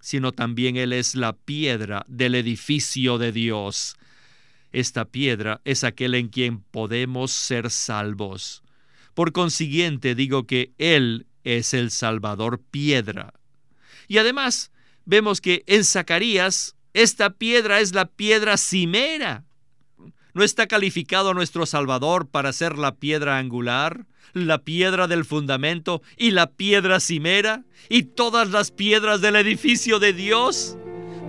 sino 0.00 0.32
también 0.32 0.76
Él 0.76 0.92
es 0.92 1.14
la 1.14 1.34
piedra 1.34 2.04
del 2.08 2.34
edificio 2.34 3.18
de 3.18 3.32
Dios. 3.32 3.97
Esta 4.72 5.06
piedra 5.06 5.60
es 5.64 5.84
aquel 5.84 6.14
en 6.14 6.28
quien 6.28 6.60
podemos 6.60 7.32
ser 7.32 7.70
salvos. 7.70 8.62
Por 9.14 9.32
consiguiente, 9.32 10.14
digo 10.14 10.46
que 10.46 10.72
Él 10.78 11.26
es 11.44 11.74
el 11.74 11.90
Salvador 11.90 12.60
piedra. 12.70 13.32
Y 14.06 14.18
además, 14.18 14.70
vemos 15.04 15.40
que 15.40 15.64
en 15.66 15.84
Zacarías 15.84 16.76
esta 16.94 17.30
piedra 17.30 17.80
es 17.80 17.94
la 17.94 18.06
piedra 18.06 18.56
cimera. 18.56 19.44
¿No 20.34 20.44
está 20.44 20.66
calificado 20.66 21.34
nuestro 21.34 21.66
Salvador 21.66 22.28
para 22.28 22.52
ser 22.52 22.78
la 22.78 22.94
piedra 22.94 23.38
angular, 23.38 24.06
la 24.34 24.58
piedra 24.58 25.08
del 25.08 25.24
fundamento 25.24 26.02
y 26.16 26.30
la 26.30 26.52
piedra 26.52 27.00
cimera 27.00 27.64
y 27.88 28.04
todas 28.04 28.50
las 28.50 28.70
piedras 28.70 29.20
del 29.20 29.36
edificio 29.36 29.98
de 29.98 30.12
Dios? 30.12 30.76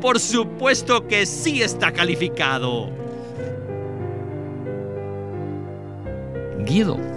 Por 0.01 0.19
supuesto 0.19 1.07
que 1.07 1.25
sí 1.25 1.61
está 1.61 1.91
calificado. 1.91 3.08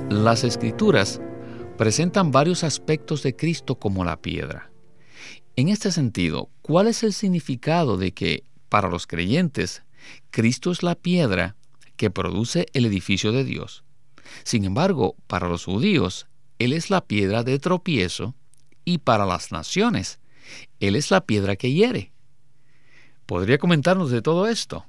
Las 0.09 0.45
escrituras 0.45 1.21
presentan 1.77 2.31
varios 2.31 2.65
aspectos 2.65 3.23
de 3.23 3.37
Cristo 3.37 3.75
como 3.75 4.03
la 4.03 4.17
piedra. 4.17 4.73
En 5.57 5.69
este 5.69 5.93
sentido, 5.93 6.49
¿cuál 6.63 6.87
es 6.87 7.03
el 7.03 7.13
significado 7.13 7.99
de 7.99 8.13
que, 8.13 8.45
para 8.71 8.89
los 8.89 9.07
creyentes, 9.07 9.83
Cristo 10.31 10.71
es 10.71 10.83
la 10.83 10.95
piedra 10.95 11.55
que 11.97 12.11
produce 12.11 12.65
el 12.73 12.87
edificio 12.87 13.31
de 13.31 13.45
Dios? 13.45 13.85
Sin 14.43 14.65
embargo, 14.65 15.17
para 15.27 15.51
los 15.51 15.67
judíos, 15.67 16.29
Él 16.59 16.73
es 16.73 16.89
la 16.89 17.05
piedra 17.05 17.43
de 17.43 17.59
tropiezo 17.59 18.35
y 18.87 18.99
para 18.99 19.27
las 19.27 19.53
naciones, 19.53 20.19
Él 20.81 20.97
es 20.97 21.11
la 21.11 21.27
piedra 21.27 21.57
que 21.57 21.73
hiere. 21.73 22.15
¿Podría 23.27 23.59
comentarnos 23.59 24.11
de 24.11 24.23
todo 24.23 24.49
esto? 24.49 24.87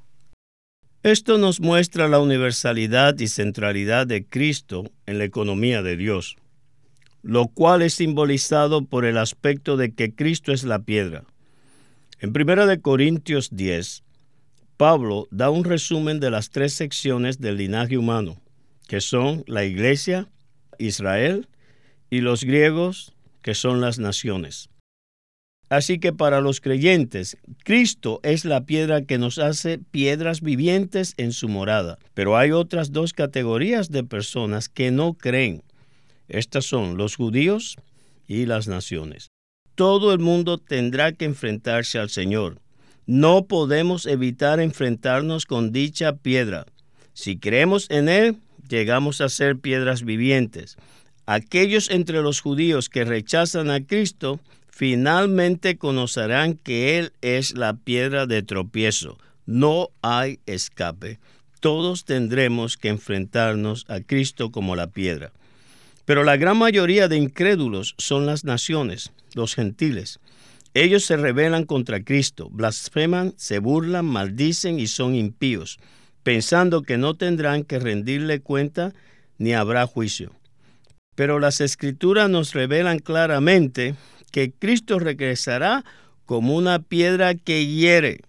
Esto 1.03 1.38
nos 1.38 1.60
muestra 1.60 2.07
la 2.07 2.19
universalidad 2.19 3.19
y 3.19 3.27
centralidad 3.27 4.07
de 4.07 4.25
Cristo 4.25 4.89
en 5.05 5.17
la 5.17 5.25
economía 5.25 5.83
de 5.83 5.98
Dios, 5.98 6.38
lo 7.24 7.48
cual 7.50 7.81
es 7.81 7.95
simbolizado 7.95 8.86
por 8.86 9.03
el 9.03 9.17
aspecto 9.17 9.75
de 9.75 9.93
que 9.93 10.15
Cristo 10.15 10.53
es 10.53 10.63
la 10.63 10.79
piedra. 10.79 11.25
En 12.22 12.29
1 12.29 12.81
Corintios 12.81 13.50
10, 13.51 14.01
Pablo 14.77 15.27
da 15.29 15.50
un 15.50 15.65
resumen 15.65 16.22
de 16.22 16.31
las 16.31 16.51
tres 16.51 16.72
secciones 16.74 17.41
del 17.41 17.57
linaje 17.57 17.98
humano, 17.98 18.38
que 18.88 19.01
son 19.01 19.43
la 19.45 19.65
iglesia, 19.65 20.29
Israel, 20.77 21.50
y 22.10 22.22
los 22.22 22.45
griegos, 22.45 23.13
que 23.41 23.55
son 23.55 23.81
las 23.81 24.00
naciones. 24.00 24.69
Así 25.74 25.98
que 25.98 26.13
para 26.13 26.39
los 26.39 26.62
creyentes, 26.62 27.36
Cristo 27.63 28.20
es 28.22 28.46
la 28.46 28.63
piedra 28.63 29.06
que 29.06 29.18
nos 29.18 29.39
hace 29.39 29.80
piedras 29.80 30.42
vivientes 30.42 31.15
en 31.18 31.32
su 31.32 31.50
morada. 31.50 31.98
Pero 32.13 32.38
hay 32.38 32.51
otras 32.51 32.92
dos 32.92 33.12
categorías 33.12 33.89
de 33.89 34.03
personas 34.03 34.70
que 34.70 34.92
no 34.92 35.15
creen. 35.15 35.63
Estas 36.27 36.65
son 36.65 36.96
los 36.96 37.15
judíos 37.15 37.77
y 38.27 38.46
las 38.46 38.68
naciones. 38.68 39.32
Todo 39.74 40.13
el 40.13 40.20
mundo 40.20 40.60
tendrá 40.60 41.12
que 41.12 41.25
enfrentarse 41.25 41.98
al 41.98 42.12
Señor. 42.12 42.60
No 43.08 43.48
podemos 43.48 44.06
evitar 44.06 44.60
enfrentarnos 44.60 45.48
con 45.48 45.72
dicha 45.72 46.18
piedra. 46.18 46.68
Si 47.13 47.39
creemos 47.39 47.89
en 47.89 48.10
Él, 48.10 48.36
llegamos 48.70 49.22
a 49.22 49.30
ser 49.30 49.58
piedras 49.58 50.03
vivientes. 50.03 50.77
Aquellos 51.25 51.89
entre 51.89 52.22
los 52.22 52.42
judíos 52.42 52.89
que 52.89 53.06
rechazan 53.06 53.72
a 53.72 53.84
Cristo 53.84 54.39
finalmente 54.75 55.77
conocerán 55.77 56.56
que 56.56 56.98
Él 56.98 57.13
es 57.22 57.56
la 57.56 57.75
piedra 57.75 58.25
de 58.25 58.42
tropiezo. 58.42 59.20
No 59.46 59.89
hay 60.01 60.39
escape. 60.48 61.20
Todos 61.60 62.06
tendremos 62.06 62.75
que 62.75 62.89
enfrentarnos 62.89 63.86
a 63.88 64.00
Cristo 64.01 64.51
como 64.51 64.75
la 64.75 64.88
piedra. 64.88 65.32
Pero 66.06 66.24
la 66.24 66.38
gran 66.38 66.58
mayoría 66.58 67.08
de 67.08 67.18
incrédulos 67.18 67.94
son 68.00 68.25
las 68.25 68.46
naciones, 68.46 69.12
los 69.36 69.53
gentiles. 69.53 70.20
Ellos 70.74 71.06
se 71.06 71.18
rebelan 71.18 71.65
contra 71.65 72.03
Cristo, 72.03 72.50
blasfeman, 72.50 73.36
se 73.38 73.60
burlan, 73.60 74.06
maldicen 74.06 74.80
y 74.80 74.88
son 74.88 75.13
impíos. 75.13 75.77
pensando 76.24 76.84
que 76.84 76.98
no 76.98 77.15
tendrán 77.15 77.63
que 77.65 77.80
rendirle 77.80 78.39
cuenta 78.39 78.94
ni 79.38 79.53
habrá 79.53 79.86
juicio. 79.86 80.32
Pero 81.15 81.38
las 81.38 81.60
escrituras 81.60 82.30
nos 82.30 82.53
revelan 82.53 83.00
claramente 83.00 83.96
que 84.34 84.52
Cristo 84.52 84.98
regresará 84.98 85.86
como 86.25 86.56
una 86.56 86.80
piedra 86.80 87.36
que 87.36 87.68
hiere. 87.68 88.22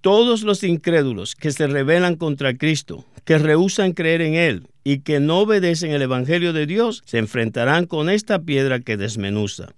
Todos 0.00 0.44
los 0.44 0.62
incrédulos 0.62 1.34
que 1.34 1.50
se 1.50 1.66
rebelan 1.66 2.14
contra 2.14 2.56
Cristo, 2.56 3.04
que 3.24 3.36
rehusan 3.36 3.92
creer 3.92 4.22
en 4.22 4.34
Él 4.34 4.68
y 4.84 5.00
que 5.00 5.18
no 5.18 5.40
obedecen 5.40 5.90
el 5.90 6.02
Evangelio 6.02 6.52
de 6.52 6.66
Dios, 6.66 7.02
se 7.04 7.18
enfrentarán 7.18 7.86
con 7.86 8.08
esta 8.08 8.38
piedra 8.38 8.78
que 8.78 8.96
desmenuza. 8.96 9.74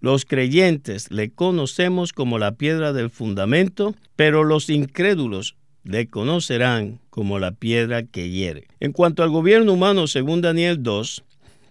Los 0.00 0.24
creyentes 0.24 1.10
le 1.12 1.30
conocemos 1.30 2.12
como 2.12 2.38
la 2.38 2.56
piedra 2.56 2.92
del 2.92 3.08
fundamento, 3.08 3.94
pero 4.16 4.42
los 4.42 4.68
incrédulos 4.68 5.54
le 5.84 6.08
conocerán 6.08 6.98
como 7.10 7.38
la 7.38 7.52
piedra 7.52 8.02
que 8.02 8.30
hiere. 8.30 8.66
En 8.80 8.90
cuanto 8.90 9.22
al 9.22 9.30
gobierno 9.30 9.74
humano, 9.74 10.08
según 10.08 10.40
Daniel 10.40 10.82
2, 10.82 11.22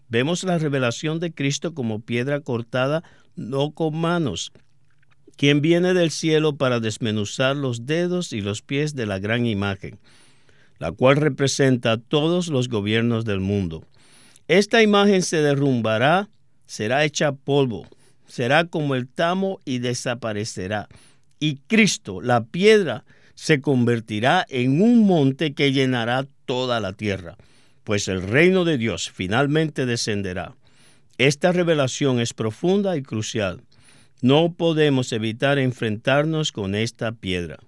vemos 0.08 0.46
la 0.46 0.58
revelación 0.58 1.20
de 1.20 1.34
Cristo 1.34 1.74
como 1.74 2.00
piedra 2.00 2.40
cortada 2.40 3.04
no 3.36 3.72
con 3.72 3.96
manos, 3.98 4.52
quien 5.36 5.62
viene 5.62 5.94
del 5.94 6.12
cielo 6.12 6.56
para 6.56 6.80
desmenuzar 6.80 7.56
los 7.56 7.86
dedos 7.86 8.34
y 8.34 8.42
los 8.42 8.62
pies 8.62 8.96
de 8.96 9.06
la 9.06 9.20
gran 9.20 9.46
imagen, 9.46 10.00
la 10.80 10.92
cual 10.92 11.18
representa 11.18 11.94
a 11.94 11.98
todos 11.98 12.48
los 12.48 12.70
gobiernos 12.70 13.25
del 13.25 13.40
mundo. 13.40 13.86
Esta 14.48 14.84
imagen 14.84 15.22
se 15.22 15.42
derrumbará, 15.42 16.30
será 16.66 17.06
hecha 17.06 17.32
polvo, 17.32 17.88
será 18.28 18.66
como 18.66 18.96
el 18.96 19.08
tamo 19.08 19.60
y 19.66 19.80
desaparecerá. 19.80 20.88
Y 21.40 21.58
Cristo, 21.68 22.22
la 22.22 22.46
piedra, 22.46 23.06
se 23.36 23.62
convertirá 23.62 24.46
en 24.50 24.82
un 24.82 25.06
monte 25.06 25.54
que 25.54 25.72
llenará 25.72 26.28
toda 26.46 26.80
la 26.80 26.94
tierra, 26.94 27.38
pues 27.84 28.08
el 28.08 28.22
reino 28.22 28.66
de 28.66 28.78
Dios 28.78 29.12
finalmente 29.12 29.86
descenderá. 29.86 30.56
Esta 31.24 31.53
revelación 31.53 32.20
es 32.20 32.34
profunda 32.34 32.98
y 32.98 33.01
crucial. 33.01 33.62
No 34.22 34.56
podemos 34.56 35.13
evitar 35.13 35.58
enfrentarnos 35.58 36.51
con 36.51 36.75
esta 36.75 37.13
piedra. 37.13 37.60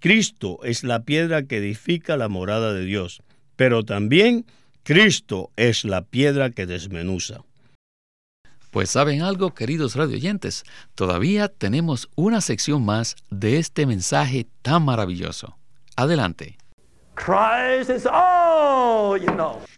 Cristo 0.00 0.60
es 0.62 0.84
la 0.84 1.02
piedra 1.02 1.42
que 1.42 1.58
edifica 1.58 2.16
la 2.16 2.30
morada 2.30 2.72
de 2.72 2.86
Dios, 2.86 3.20
pero 3.56 3.84
también 3.84 4.46
Cristo 4.84 5.50
es 5.56 5.84
la 5.84 6.00
piedra 6.06 6.48
que 6.48 6.64
desmenuza. 6.64 7.42
Pues 8.70 8.88
saben 8.88 9.20
algo, 9.20 9.52
queridos 9.52 9.96
radioyentes, 9.96 10.64
todavía 10.94 11.48
tenemos 11.48 12.08
una 12.14 12.40
sección 12.40 12.86
más 12.86 13.16
de 13.28 13.58
este 13.58 13.84
mensaje 13.84 14.46
tan 14.62 14.82
maravilloso. 14.82 15.58
Adelante. 15.94 16.56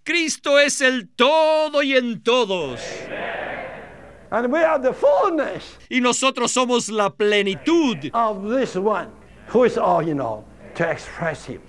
Cristo 0.05 0.59
es 0.59 0.81
el 0.81 1.09
todo 1.09 1.83
y 1.83 1.95
en 1.95 2.23
todos. 2.23 2.81
Y 5.89 6.01
nosotros 6.01 6.53
somos 6.53 6.89
la 6.89 7.11
plenitud 7.11 7.97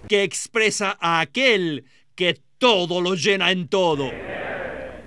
que 0.07 0.23
expresa 0.23 0.97
a 0.99 1.19
aquel 1.19 1.85
que 2.15 2.41
todo 2.57 3.01
lo 3.01 3.15
llena 3.15 3.51
en 3.51 3.67
todo. 3.67 4.11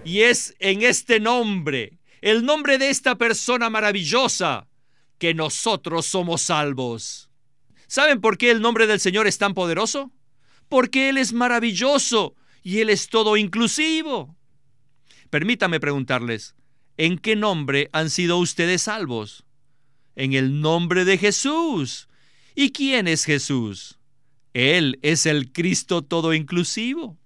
Y 0.04 0.20
es 0.22 0.54
en 0.58 0.82
este 0.82 1.20
nombre 1.20 2.00
el 2.20 2.44
nombre 2.44 2.78
de 2.78 2.90
esta 2.90 3.16
persona 3.16 3.70
maravillosa, 3.70 4.68
que 5.18 5.34
nosotros 5.34 6.06
somos 6.06 6.42
salvos. 6.42 7.30
¿Saben 7.86 8.20
por 8.20 8.38
qué 8.38 8.50
el 8.50 8.60
nombre 8.60 8.86
del 8.86 9.00
Señor 9.00 9.26
es 9.26 9.38
tan 9.38 9.54
poderoso? 9.54 10.12
Porque 10.68 11.08
Él 11.08 11.18
es 11.18 11.32
maravilloso 11.32 12.34
y 12.62 12.80
Él 12.80 12.90
es 12.90 13.08
todo 13.08 13.36
inclusivo. 13.36 14.36
Permítame 15.30 15.80
preguntarles, 15.80 16.54
¿en 17.00 17.16
qué 17.16 17.34
nombre 17.34 17.88
han 17.92 18.10
sido 18.10 18.36
ustedes 18.36 18.82
salvos? 18.82 19.44
En 20.16 20.34
el 20.34 20.60
nombre 20.60 21.06
de 21.06 21.16
Jesús. 21.16 22.08
¿Y 22.54 22.72
quién 22.72 23.08
es 23.08 23.24
Jesús? 23.24 23.98
Él 24.52 24.98
es 25.00 25.24
el 25.24 25.50
Cristo 25.50 26.02
todo 26.02 26.34
inclusivo. 26.34 27.16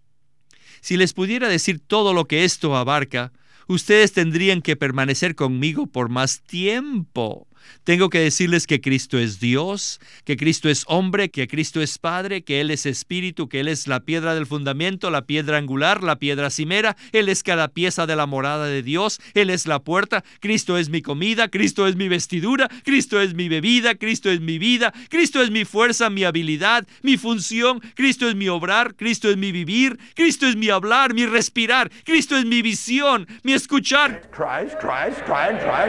Si 0.81 0.97
les 0.97 1.13
pudiera 1.13 1.49
decir 1.49 1.81
todo 1.85 2.13
lo 2.15 2.27
que 2.27 2.45
esto 2.45 2.77
abarca, 2.77 3.33
ustedes 3.67 4.13
tendrían 4.13 4.63
que 4.63 4.77
permanecer 4.77 5.35
conmigo 5.35 5.89
por 5.89 6.09
más 6.09 6.43
tiempo. 6.43 7.49
Tengo 7.85 8.09
que 8.09 8.19
decirles 8.19 8.67
que 8.67 8.81
Cristo 8.81 9.19
es 9.19 9.41
Dios, 9.41 10.01
que 10.25 10.37
Cristo 10.37 10.69
es 10.69 10.85
hombre, 10.87 11.31
que 11.31 11.47
Cristo 11.47 11.83
es 11.83 11.99
Padre, 11.99 12.43
que 12.43 12.61
Él 12.61 12.71
es 12.71 12.87
Espíritu, 12.87 13.49
que 13.49 13.61
Él 13.61 13.69
es 13.69 13.87
la 13.87 14.01
piedra 14.01 14.35
del 14.35 14.47
fundamento, 14.47 15.11
la 15.11 15.27
piedra 15.27 15.59
angular, 15.59 16.03
la 16.03 16.17
piedra 16.17 16.51
cimera, 16.51 16.97
Él 17.13 17.29
es 17.29 17.43
cada 17.43 17.69
pieza 17.69 18.07
de 18.07 18.17
la 18.17 18.27
morada 18.27 18.67
de 18.67 18.83
Dios, 18.83 19.21
Él 19.35 19.51
es 19.51 19.67
la 19.67 19.81
puerta, 19.81 20.25
Cristo 20.41 20.79
es 20.79 20.89
mi 20.89 21.03
comida, 21.03 21.49
Cristo 21.49 21.87
es 21.87 21.97
mi 21.97 22.09
vestidura, 22.09 22.69
Cristo 22.85 23.21
es 23.21 23.35
mi 23.35 23.49
bebida, 23.49 23.95
Cristo 23.95 24.31
es 24.31 24.41
mi 24.41 24.59
vida, 24.59 24.93
Cristo 25.11 25.43
es 25.43 25.51
mi 25.51 25.65
fuerza, 25.65 26.11
mi 26.11 26.25
habilidad, 26.25 26.87
mi 27.03 27.17
función, 27.17 27.81
Cristo 27.95 28.29
es 28.29 28.35
mi 28.35 28.49
obrar, 28.49 28.95
Cristo 28.95 29.29
es 29.29 29.37
mi 29.37 29.53
vivir, 29.53 29.99
Cristo 30.15 30.47
es 30.47 30.57
mi 30.57 30.71
hablar, 30.71 31.15
mi 31.15 31.27
respirar, 31.27 31.91
Cristo 32.05 32.37
es 32.37 32.45
mi 32.45 32.63
visión, 32.63 33.27
mi 33.43 33.53
escuchar. 33.53 34.31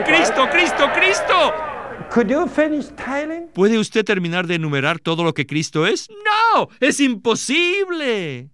Cristo, 0.04 0.48
Cristo, 0.50 0.88
Cristo. 0.94 1.65
¿Puede 3.54 3.78
usted 3.78 4.04
terminar 4.04 4.46
de 4.46 4.54
enumerar 4.54 4.98
todo 4.98 5.24
lo 5.24 5.34
que 5.34 5.46
Cristo 5.46 5.86
es? 5.86 6.08
No, 6.08 6.68
es 6.80 7.00
imposible. 7.00 8.50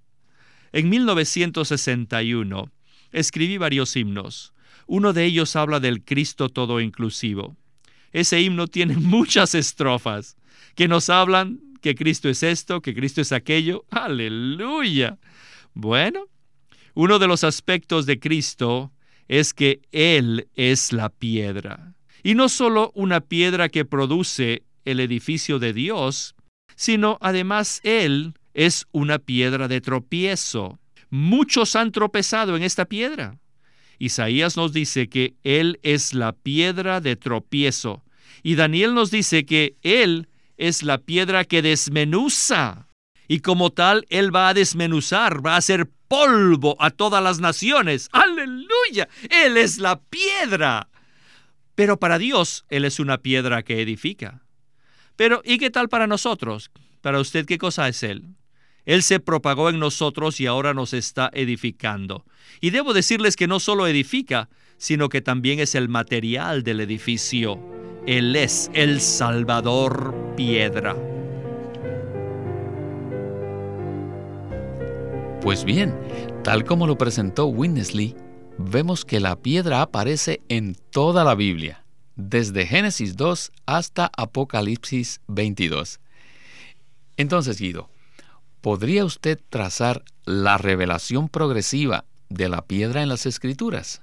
En 0.72 0.88
1961 0.88 2.70
escribí 3.12 3.58
varios 3.58 3.94
himnos. 3.94 4.52
Uno 4.86 5.12
de 5.12 5.24
ellos 5.24 5.54
habla 5.54 5.80
del 5.80 6.02
Cristo 6.02 6.48
todo 6.48 6.80
inclusivo. 6.80 7.56
Ese 8.12 8.40
himno 8.40 8.66
tiene 8.66 8.96
muchas 8.98 9.54
estrofas 9.54 10.36
que 10.74 10.88
nos 10.88 11.10
hablan 11.10 11.60
que 11.80 11.94
Cristo 11.94 12.28
es 12.28 12.42
esto, 12.42 12.80
que 12.80 12.94
Cristo 12.94 13.20
es 13.20 13.32
aquello. 13.32 13.84
Aleluya. 13.90 15.18
Bueno, 15.74 16.26
uno 16.94 17.18
de 17.18 17.26
los 17.26 17.44
aspectos 17.44 18.06
de 18.06 18.18
Cristo 18.18 18.92
es 19.28 19.52
que 19.52 19.80
Él 19.92 20.48
es 20.54 20.92
la 20.92 21.08
piedra. 21.10 21.94
Y 22.22 22.34
no 22.34 22.48
solo 22.48 22.92
una 22.94 23.20
piedra 23.20 23.68
que 23.68 23.84
produce 23.84 24.62
el 24.84 25.00
edificio 25.00 25.58
de 25.58 25.72
Dios, 25.72 26.34
sino 26.76 27.18
además 27.20 27.80
Él 27.84 28.34
es 28.54 28.86
una 28.92 29.18
piedra 29.18 29.68
de 29.68 29.80
tropiezo. 29.80 30.78
Muchos 31.10 31.76
han 31.76 31.92
tropezado 31.92 32.56
en 32.56 32.62
esta 32.62 32.84
piedra. 32.86 33.38
Isaías 33.98 34.56
nos 34.56 34.72
dice 34.72 35.08
que 35.08 35.34
Él 35.44 35.78
es 35.82 36.14
la 36.14 36.32
piedra 36.32 37.00
de 37.00 37.16
tropiezo. 37.16 38.02
Y 38.42 38.56
Daniel 38.56 38.94
nos 38.94 39.10
dice 39.10 39.44
que 39.44 39.76
Él 39.82 40.28
es 40.56 40.82
la 40.82 40.98
piedra 40.98 41.44
que 41.44 41.62
desmenuza. 41.62 42.88
Y 43.28 43.40
como 43.40 43.70
tal, 43.70 44.04
Él 44.10 44.34
va 44.34 44.48
a 44.48 44.54
desmenuzar, 44.54 45.44
va 45.44 45.54
a 45.54 45.58
hacer 45.58 45.88
polvo 46.08 46.76
a 46.80 46.90
todas 46.90 47.22
las 47.22 47.40
naciones. 47.40 48.08
Aleluya. 48.12 49.08
Él 49.30 49.56
es 49.56 49.78
la 49.78 50.00
piedra. 50.00 50.88
Pero 51.74 51.98
para 51.98 52.18
Dios 52.18 52.64
Él 52.68 52.84
es 52.84 53.00
una 53.00 53.18
piedra 53.18 53.62
que 53.62 53.80
edifica. 53.80 54.42
Pero 55.16 55.42
¿y 55.44 55.58
qué 55.58 55.70
tal 55.70 55.88
para 55.88 56.06
nosotros? 56.06 56.70
Para 57.00 57.20
usted, 57.20 57.46
¿qué 57.46 57.58
cosa 57.58 57.88
es 57.88 58.02
Él? 58.02 58.24
Él 58.84 59.02
se 59.02 59.20
propagó 59.20 59.70
en 59.70 59.78
nosotros 59.78 60.40
y 60.40 60.46
ahora 60.46 60.74
nos 60.74 60.92
está 60.92 61.30
edificando. 61.32 62.24
Y 62.60 62.70
debo 62.70 62.94
decirles 62.94 63.36
que 63.36 63.46
no 63.46 63.60
solo 63.60 63.86
edifica, 63.86 64.48
sino 64.76 65.08
que 65.08 65.20
también 65.20 65.60
es 65.60 65.74
el 65.74 65.88
material 65.88 66.64
del 66.64 66.80
edificio. 66.80 67.60
Él 68.06 68.34
es 68.34 68.70
el 68.74 69.00
Salvador 69.00 70.34
piedra. 70.36 70.96
Pues 75.40 75.64
bien, 75.64 75.94
tal 76.42 76.64
como 76.64 76.86
lo 76.86 76.98
presentó 76.98 77.46
Winnesley, 77.46 78.16
vemos 78.58 79.04
que 79.04 79.20
la 79.20 79.36
piedra 79.36 79.82
aparece 79.82 80.40
en 80.48 80.76
toda 80.90 81.24
la 81.24 81.34
Biblia, 81.34 81.84
desde 82.16 82.66
Génesis 82.66 83.16
2 83.16 83.52
hasta 83.66 84.10
Apocalipsis 84.16 85.20
22. 85.28 86.00
Entonces, 87.16 87.58
Guido, 87.58 87.90
¿podría 88.60 89.04
usted 89.04 89.40
trazar 89.48 90.04
la 90.24 90.58
revelación 90.58 91.28
progresiva 91.28 92.04
de 92.28 92.48
la 92.48 92.62
piedra 92.62 93.02
en 93.02 93.08
las 93.08 93.26
Escrituras? 93.26 94.02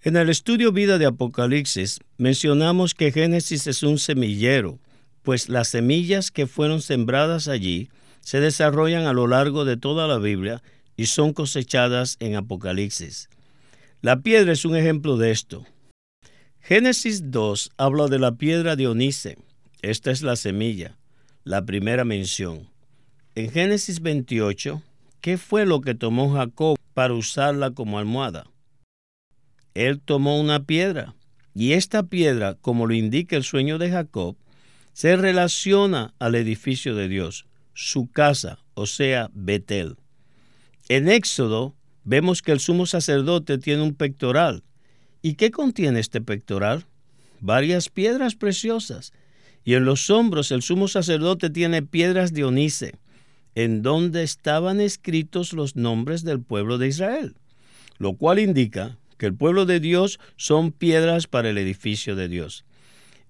En 0.00 0.16
el 0.16 0.30
estudio 0.30 0.70
vida 0.72 0.98
de 0.98 1.06
Apocalipsis 1.06 2.00
mencionamos 2.18 2.94
que 2.94 3.10
Génesis 3.10 3.66
es 3.66 3.82
un 3.82 3.98
semillero, 3.98 4.78
pues 5.22 5.48
las 5.48 5.68
semillas 5.68 6.30
que 6.30 6.46
fueron 6.46 6.80
sembradas 6.80 7.48
allí 7.48 7.90
se 8.20 8.40
desarrollan 8.40 9.06
a 9.06 9.12
lo 9.12 9.26
largo 9.26 9.64
de 9.64 9.76
toda 9.76 10.06
la 10.06 10.18
Biblia 10.18 10.62
y 10.98 11.06
son 11.06 11.32
cosechadas 11.32 12.16
en 12.18 12.34
Apocalipsis. 12.34 13.30
La 14.02 14.20
piedra 14.20 14.52
es 14.52 14.64
un 14.64 14.76
ejemplo 14.76 15.16
de 15.16 15.30
esto. 15.30 15.64
Génesis 16.60 17.30
2 17.30 17.70
habla 17.78 18.08
de 18.08 18.18
la 18.18 18.34
piedra 18.34 18.74
de 18.74 18.88
Onice. 18.88 19.38
Esta 19.80 20.10
es 20.10 20.22
la 20.22 20.34
semilla, 20.34 20.98
la 21.44 21.64
primera 21.64 22.04
mención. 22.04 22.68
En 23.36 23.50
Génesis 23.50 24.02
28, 24.02 24.82
¿qué 25.20 25.38
fue 25.38 25.66
lo 25.66 25.80
que 25.80 25.94
tomó 25.94 26.34
Jacob 26.34 26.76
para 26.94 27.14
usarla 27.14 27.70
como 27.70 28.00
almohada? 28.00 28.50
Él 29.74 30.00
tomó 30.00 30.40
una 30.40 30.64
piedra, 30.64 31.14
y 31.54 31.74
esta 31.74 32.02
piedra, 32.02 32.54
como 32.54 32.88
lo 32.88 32.94
indica 32.94 33.36
el 33.36 33.44
sueño 33.44 33.78
de 33.78 33.90
Jacob, 33.90 34.36
se 34.94 35.16
relaciona 35.16 36.12
al 36.18 36.34
edificio 36.34 36.96
de 36.96 37.06
Dios, 37.06 37.46
su 37.72 38.10
casa, 38.10 38.58
o 38.74 38.86
sea, 38.86 39.30
Betel. 39.32 39.96
En 40.88 41.08
Éxodo 41.08 41.74
vemos 42.04 42.40
que 42.40 42.52
el 42.52 42.60
sumo 42.60 42.86
sacerdote 42.86 43.58
tiene 43.58 43.82
un 43.82 43.94
pectoral. 43.94 44.62
¿Y 45.20 45.34
qué 45.34 45.50
contiene 45.50 46.00
este 46.00 46.22
pectoral? 46.22 46.86
Varias 47.40 47.90
piedras 47.90 48.34
preciosas. 48.34 49.12
Y 49.64 49.74
en 49.74 49.84
los 49.84 50.08
hombros 50.08 50.50
el 50.50 50.62
sumo 50.62 50.88
sacerdote 50.88 51.50
tiene 51.50 51.82
piedras 51.82 52.32
de 52.32 52.44
onice, 52.44 52.94
en 53.54 53.82
donde 53.82 54.22
estaban 54.22 54.80
escritos 54.80 55.52
los 55.52 55.76
nombres 55.76 56.24
del 56.24 56.40
pueblo 56.40 56.78
de 56.78 56.88
Israel, 56.88 57.34
lo 57.98 58.14
cual 58.14 58.38
indica 58.38 58.96
que 59.18 59.26
el 59.26 59.34
pueblo 59.34 59.66
de 59.66 59.80
Dios 59.80 60.18
son 60.36 60.72
piedras 60.72 61.26
para 61.26 61.50
el 61.50 61.58
edificio 61.58 62.16
de 62.16 62.28
Dios. 62.28 62.64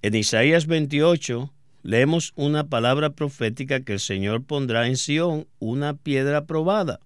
En 0.02 0.14
Isaías 0.14 0.66
28 0.68 1.52
leemos 1.82 2.32
una 2.36 2.68
palabra 2.68 3.10
profética 3.10 3.80
que 3.80 3.94
el 3.94 4.00
Señor 4.00 4.44
pondrá 4.44 4.86
en 4.86 4.96
Sión 4.96 5.48
una 5.58 5.94
piedra 5.94 6.44
probada, 6.44 7.00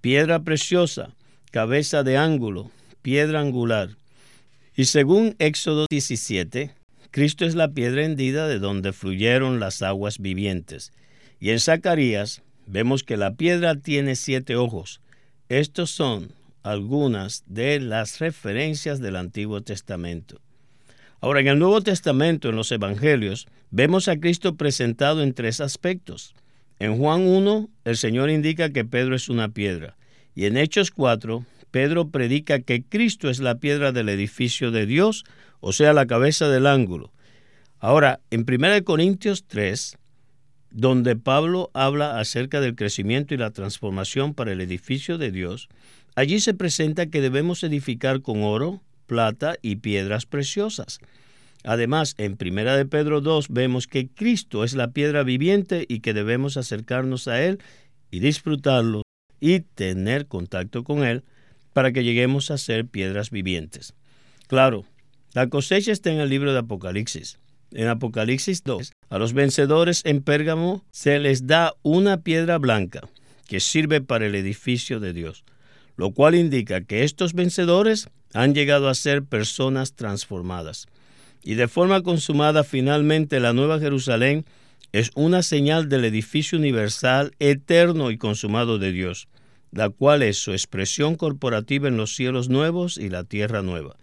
piedra 0.00 0.40
preciosa, 0.40 1.14
cabeza 1.50 2.02
de 2.02 2.16
ángulo, 2.16 2.70
piedra 3.02 3.40
angular. 3.40 3.90
Y 4.76 4.84
según 4.84 5.34
Éxodo 5.38 5.86
17, 5.90 6.72
Cristo 7.10 7.44
es 7.44 7.54
la 7.54 7.68
piedra 7.68 8.04
hendida 8.04 8.46
de 8.46 8.58
donde 8.58 8.92
fluyeron 8.92 9.60
las 9.60 9.82
aguas 9.82 10.18
vivientes. 10.18 10.92
Y 11.40 11.50
en 11.50 11.60
Zacarías 11.60 12.42
vemos 12.66 13.02
que 13.02 13.16
la 13.16 13.34
piedra 13.34 13.76
tiene 13.76 14.14
siete 14.14 14.56
ojos. 14.56 15.00
Estos 15.48 15.90
son 15.90 16.32
algunas 16.62 17.44
de 17.46 17.80
las 17.80 18.18
referencias 18.18 19.00
del 19.00 19.16
Antiguo 19.16 19.62
Testamento. 19.62 20.40
Ahora, 21.20 21.40
en 21.40 21.48
el 21.48 21.58
Nuevo 21.58 21.80
Testamento, 21.80 22.48
en 22.48 22.56
los 22.56 22.70
Evangelios, 22.70 23.48
vemos 23.70 24.06
a 24.06 24.18
Cristo 24.18 24.54
presentado 24.56 25.22
en 25.22 25.34
tres 25.34 25.60
aspectos. 25.60 26.34
En 26.78 26.96
Juan 26.96 27.22
1, 27.22 27.68
el 27.84 27.96
Señor 27.96 28.30
indica 28.30 28.70
que 28.70 28.84
Pedro 28.84 29.16
es 29.16 29.28
una 29.28 29.48
piedra. 29.48 29.96
Y 30.34 30.46
en 30.46 30.56
Hechos 30.56 30.90
4, 30.90 31.44
Pedro 31.70 32.08
predica 32.08 32.60
que 32.60 32.82
Cristo 32.82 33.28
es 33.30 33.40
la 33.40 33.56
piedra 33.56 33.92
del 33.92 34.08
edificio 34.08 34.70
de 34.70 34.86
Dios, 34.86 35.24
o 35.60 35.72
sea, 35.72 35.92
la 35.92 36.06
cabeza 36.06 36.48
del 36.48 36.66
ángulo. 36.66 37.12
Ahora, 37.80 38.20
en 38.30 38.44
1 38.48 38.84
Corintios 38.84 39.44
3, 39.46 39.98
donde 40.70 41.16
Pablo 41.16 41.70
habla 41.74 42.18
acerca 42.18 42.60
del 42.60 42.74
crecimiento 42.74 43.34
y 43.34 43.38
la 43.38 43.50
transformación 43.50 44.34
para 44.34 44.52
el 44.52 44.60
edificio 44.60 45.18
de 45.18 45.30
Dios, 45.30 45.68
allí 46.14 46.40
se 46.40 46.54
presenta 46.54 47.06
que 47.06 47.20
debemos 47.20 47.64
edificar 47.64 48.22
con 48.22 48.42
oro, 48.42 48.82
plata 49.06 49.56
y 49.62 49.76
piedras 49.76 50.26
preciosas. 50.26 51.00
Además, 51.68 52.14
en 52.16 52.38
Primera 52.38 52.78
de 52.78 52.86
Pedro 52.86 53.20
2 53.20 53.48
vemos 53.50 53.86
que 53.86 54.08
Cristo 54.08 54.64
es 54.64 54.72
la 54.72 54.92
piedra 54.92 55.22
viviente 55.22 55.84
y 55.86 56.00
que 56.00 56.14
debemos 56.14 56.56
acercarnos 56.56 57.28
a 57.28 57.44
Él 57.44 57.58
y 58.10 58.20
disfrutarlo 58.20 59.02
y 59.38 59.60
tener 59.60 60.28
contacto 60.28 60.82
con 60.82 61.04
Él 61.04 61.24
para 61.74 61.92
que 61.92 62.04
lleguemos 62.04 62.50
a 62.50 62.56
ser 62.56 62.86
piedras 62.86 63.30
vivientes. 63.30 63.92
Claro, 64.46 64.86
la 65.34 65.50
cosecha 65.50 65.92
está 65.92 66.10
en 66.10 66.20
el 66.20 66.30
libro 66.30 66.54
de 66.54 66.60
Apocalipsis. 66.60 67.38
En 67.72 67.88
Apocalipsis 67.88 68.64
2, 68.64 68.92
a 69.10 69.18
los 69.18 69.34
vencedores 69.34 70.00
en 70.06 70.22
Pérgamo 70.22 70.86
se 70.90 71.18
les 71.18 71.46
da 71.46 71.74
una 71.82 72.22
piedra 72.22 72.56
blanca 72.56 73.02
que 73.46 73.60
sirve 73.60 74.00
para 74.00 74.24
el 74.24 74.34
edificio 74.36 75.00
de 75.00 75.12
Dios, 75.12 75.44
lo 75.96 76.12
cual 76.12 76.34
indica 76.34 76.80
que 76.80 77.04
estos 77.04 77.34
vencedores 77.34 78.08
han 78.32 78.54
llegado 78.54 78.88
a 78.88 78.94
ser 78.94 79.22
personas 79.22 79.92
transformadas. 79.92 80.86
Y 81.42 81.54
de 81.54 81.68
forma 81.68 82.02
consumada 82.02 82.64
finalmente 82.64 83.40
la 83.40 83.52
Nueva 83.52 83.78
Jerusalén 83.78 84.44
es 84.92 85.10
una 85.14 85.42
señal 85.42 85.88
del 85.88 86.04
edificio 86.04 86.58
universal, 86.58 87.32
eterno 87.38 88.10
y 88.10 88.18
consumado 88.18 88.78
de 88.78 88.92
Dios, 88.92 89.28
la 89.70 89.90
cual 89.90 90.22
es 90.22 90.38
su 90.38 90.52
expresión 90.52 91.16
corporativa 91.16 91.88
en 91.88 91.96
los 91.96 92.14
cielos 92.14 92.48
nuevos 92.48 92.96
y 92.96 93.10
la 93.10 93.24
tierra 93.24 93.62
nueva. 93.62 93.96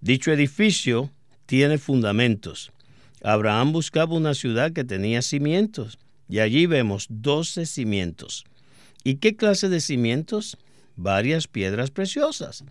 Dicho 0.00 0.32
edificio 0.32 1.10
tiene 1.46 1.78
fundamentos. 1.78 2.72
Abraham 3.22 3.72
buscaba 3.72 4.14
una 4.14 4.34
ciudad 4.34 4.72
que 4.72 4.84
tenía 4.84 5.22
cimientos, 5.22 5.98
y 6.28 6.40
allí 6.40 6.66
vemos 6.66 7.06
doce 7.08 7.64
cimientos. 7.66 8.44
¿Y 9.02 9.16
qué 9.16 9.36
clase 9.36 9.68
de 9.68 9.80
cimientos? 9.80 10.56
Varias 10.96 11.46
piedras 11.46 11.90
preciosas. 11.90 12.64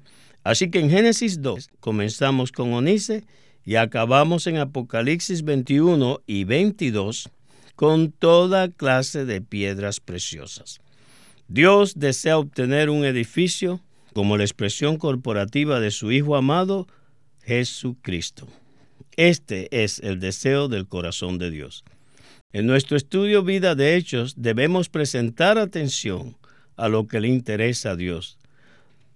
Así 0.43 0.69
que 0.69 0.79
en 0.79 0.89
Génesis 0.89 1.41
2 1.41 1.69
comenzamos 1.79 2.51
con 2.51 2.73
Onice 2.73 3.23
y 3.65 3.75
acabamos 3.75 4.47
en 4.47 4.57
Apocalipsis 4.57 5.43
21 5.43 6.21
y 6.25 6.43
22 6.43 7.29
con 7.75 8.11
toda 8.11 8.69
clase 8.69 9.25
de 9.25 9.41
piedras 9.41 9.99
preciosas. 9.99 10.79
Dios 11.47 11.93
desea 11.95 12.37
obtener 12.37 12.89
un 12.89 13.05
edificio 13.05 13.81
como 14.13 14.37
la 14.37 14.43
expresión 14.43 14.97
corporativa 14.97 15.79
de 15.79 15.91
su 15.91 16.11
Hijo 16.11 16.35
amado, 16.35 16.87
Jesucristo. 17.43 18.47
Este 19.17 19.83
es 19.83 19.99
el 19.99 20.19
deseo 20.19 20.67
del 20.67 20.87
corazón 20.87 21.37
de 21.37 21.51
Dios. 21.51 21.83
En 22.51 22.67
nuestro 22.67 22.97
estudio 22.97 23.43
Vida 23.43 23.75
de 23.75 23.95
Hechos 23.95 24.35
debemos 24.37 24.89
presentar 24.89 25.57
atención 25.57 26.37
a 26.75 26.87
lo 26.87 27.07
que 27.07 27.19
le 27.19 27.27
interesa 27.27 27.91
a 27.91 27.95
Dios. 27.95 28.37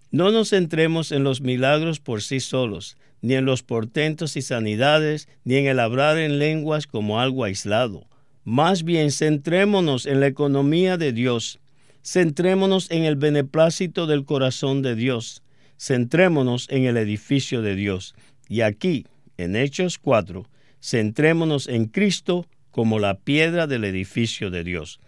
No 0.10 0.32
nos 0.32 0.50
centremos 0.50 1.12
en 1.12 1.24
los 1.24 1.42
milagros 1.42 2.00
por 2.00 2.22
sí 2.22 2.40
solos, 2.40 2.98
ni 3.22 3.36
en 3.36 3.46
los 3.46 3.64
portentos 3.64 4.38
y 4.38 4.42
sanidades, 4.42 5.28
ni 5.44 5.56
en 5.56 5.68
el 5.68 5.80
hablar 5.80 6.18
en 6.18 6.40
lenguas 6.40 6.88
como 6.88 7.20
algo 7.20 7.44
aislado. 7.44 8.06
Más 8.44 8.84
bien 8.84 9.12
centrémonos 9.12 10.06
en 10.06 10.20
la 10.20 10.28
economía 10.28 10.98
de 10.98 11.12
Dios, 11.12 11.60
centrémonos 12.04 12.90
en 12.92 13.04
el 13.04 13.16
beneplácito 13.16 14.08
del 14.08 14.24
corazón 14.24 14.82
de 14.82 14.96
Dios, 14.96 15.44
centrémonos 15.78 16.68
en 16.70 16.86
el 16.86 16.98
edificio 16.98 17.62
de 17.62 17.76
Dios. 17.76 18.16
Y 18.48 18.62
aquí, 18.62 19.06
en 19.38 19.56
Hechos 19.56 19.98
4, 19.98 20.48
centrémonos 20.82 21.68
en 21.68 21.86
Cristo 21.86 22.48
como 22.72 23.00
la 23.00 23.16
piedra 23.16 23.68
del 23.68 23.84
edificio 23.84 24.50
de 24.50 24.64
Dios, 24.64 25.00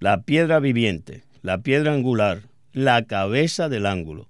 la 0.00 0.22
piedra 0.22 0.58
viviente, 0.58 1.22
la 1.42 1.62
piedra 1.62 1.92
angular, 1.92 2.42
la 2.72 3.04
cabeza 3.04 3.68
del 3.68 3.86
ángulo. 3.86 4.27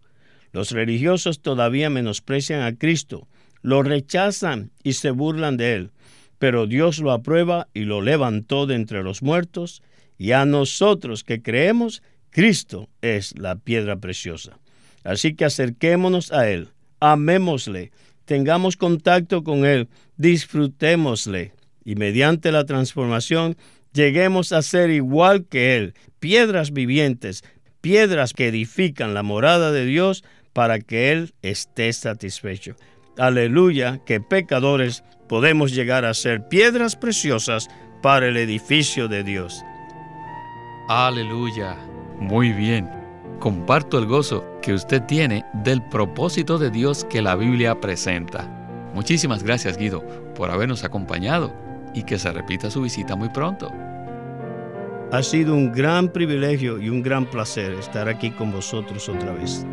Los 0.53 0.71
religiosos 0.73 1.41
todavía 1.41 1.91
menosprecian 1.91 2.63
a 2.63 2.77
Cristo, 2.77 3.29
lo 3.63 3.83
rechazan 3.83 4.71
y 4.83 4.95
se 4.95 5.11
burlan 5.11 5.57
de 5.57 5.75
él, 5.75 5.91
pero 6.39 6.67
Dios 6.67 6.99
lo 7.01 7.13
aprueba 7.13 7.69
y 7.75 7.85
lo 7.85 8.01
levantó 8.01 8.67
de 8.67 8.77
entre 8.77 9.03
los 9.03 9.23
muertos, 9.23 9.83
y 10.17 10.33
a 10.33 10.45
nosotros 10.45 11.25
que 11.25 11.43
creemos, 11.43 12.03
Cristo 12.31 12.89
es 13.03 13.39
la 13.39 13.57
piedra 13.57 13.97
preciosa. 13.97 14.59
Así 15.05 15.35
que 15.35 15.45
acerquémonos 15.45 16.33
a 16.33 16.51
Él, 16.51 16.71
amémosle, 17.01 17.93
tengamos 18.25 18.77
contacto 18.77 19.43
con 19.43 19.65
Él, 19.65 19.89
disfrutémosle, 20.17 21.53
y 21.85 21.95
mediante 21.95 22.53
la 22.53 22.65
transformación 22.65 23.57
lleguemos 23.93 24.53
a 24.53 24.63
ser 24.63 24.91
igual 24.91 25.47
que 25.47 25.77
Él, 25.77 25.95
piedras 26.21 26.73
vivientes, 26.73 27.43
piedras 27.81 28.35
que 28.35 28.49
edifican 28.49 29.15
la 29.15 29.23
morada 29.23 29.73
de 29.73 29.87
Dios 29.87 30.25
para 30.53 30.79
que 30.79 31.13
Él 31.13 31.35
esté 31.43 31.93
satisfecho. 31.93 32.75
Aleluya, 33.17 34.01
que 34.05 34.21
pecadores 34.21 35.05
podemos 35.29 35.75
llegar 35.75 36.05
a 36.05 36.15
ser 36.15 36.49
piedras 36.49 36.97
preciosas 36.97 37.69
para 38.03 38.29
el 38.29 38.37
edificio 38.37 39.09
de 39.09 39.25
Dios. 39.25 39.63
Aleluya. 40.89 41.77
Muy 42.21 42.53
bien. 42.53 42.89
Comparto 43.41 43.99
el 43.99 44.07
gozo 44.07 44.45
que 44.63 44.73
usted 44.73 45.03
tiene 45.03 45.45
del 45.53 45.83
propósito 45.89 46.59
de 46.59 46.71
Dios 46.71 47.05
que 47.05 47.23
la 47.23 47.37
Biblia 47.37 47.81
presenta. 47.81 48.49
Muchísimas 48.95 49.43
gracias 49.43 49.77
Guido 49.77 50.03
por 50.35 50.51
habernos 50.51 50.83
acompañado 50.83 51.55
y 51.95 52.03
que 52.03 52.19
se 52.19 52.33
repita 52.33 52.71
su 52.71 52.83
visita 52.83 53.15
muy 53.15 53.29
pronto. 53.29 53.71
Ha 55.13 55.23
sido 55.23 55.55
un 55.55 55.73
gran 55.73 56.09
privilegio 56.09 56.79
y 56.81 56.91
un 56.91 57.03
gran 57.03 57.25
placer 57.25 57.73
estar 57.73 58.09
aquí 58.09 58.31
con 58.31 58.53
vosotros 58.53 59.09
otra 59.09 59.33
vez. 59.33 59.65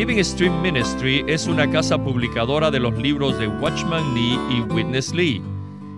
Living 0.00 0.24
Stream 0.24 0.62
Ministry 0.62 1.22
es 1.26 1.46
una 1.46 1.70
casa 1.70 2.02
publicadora 2.02 2.70
de 2.70 2.80
los 2.80 2.96
libros 2.96 3.38
de 3.38 3.46
Watchman 3.46 4.14
Nee 4.14 4.38
y 4.48 4.60
Witness 4.62 5.12
Lee. 5.12 5.42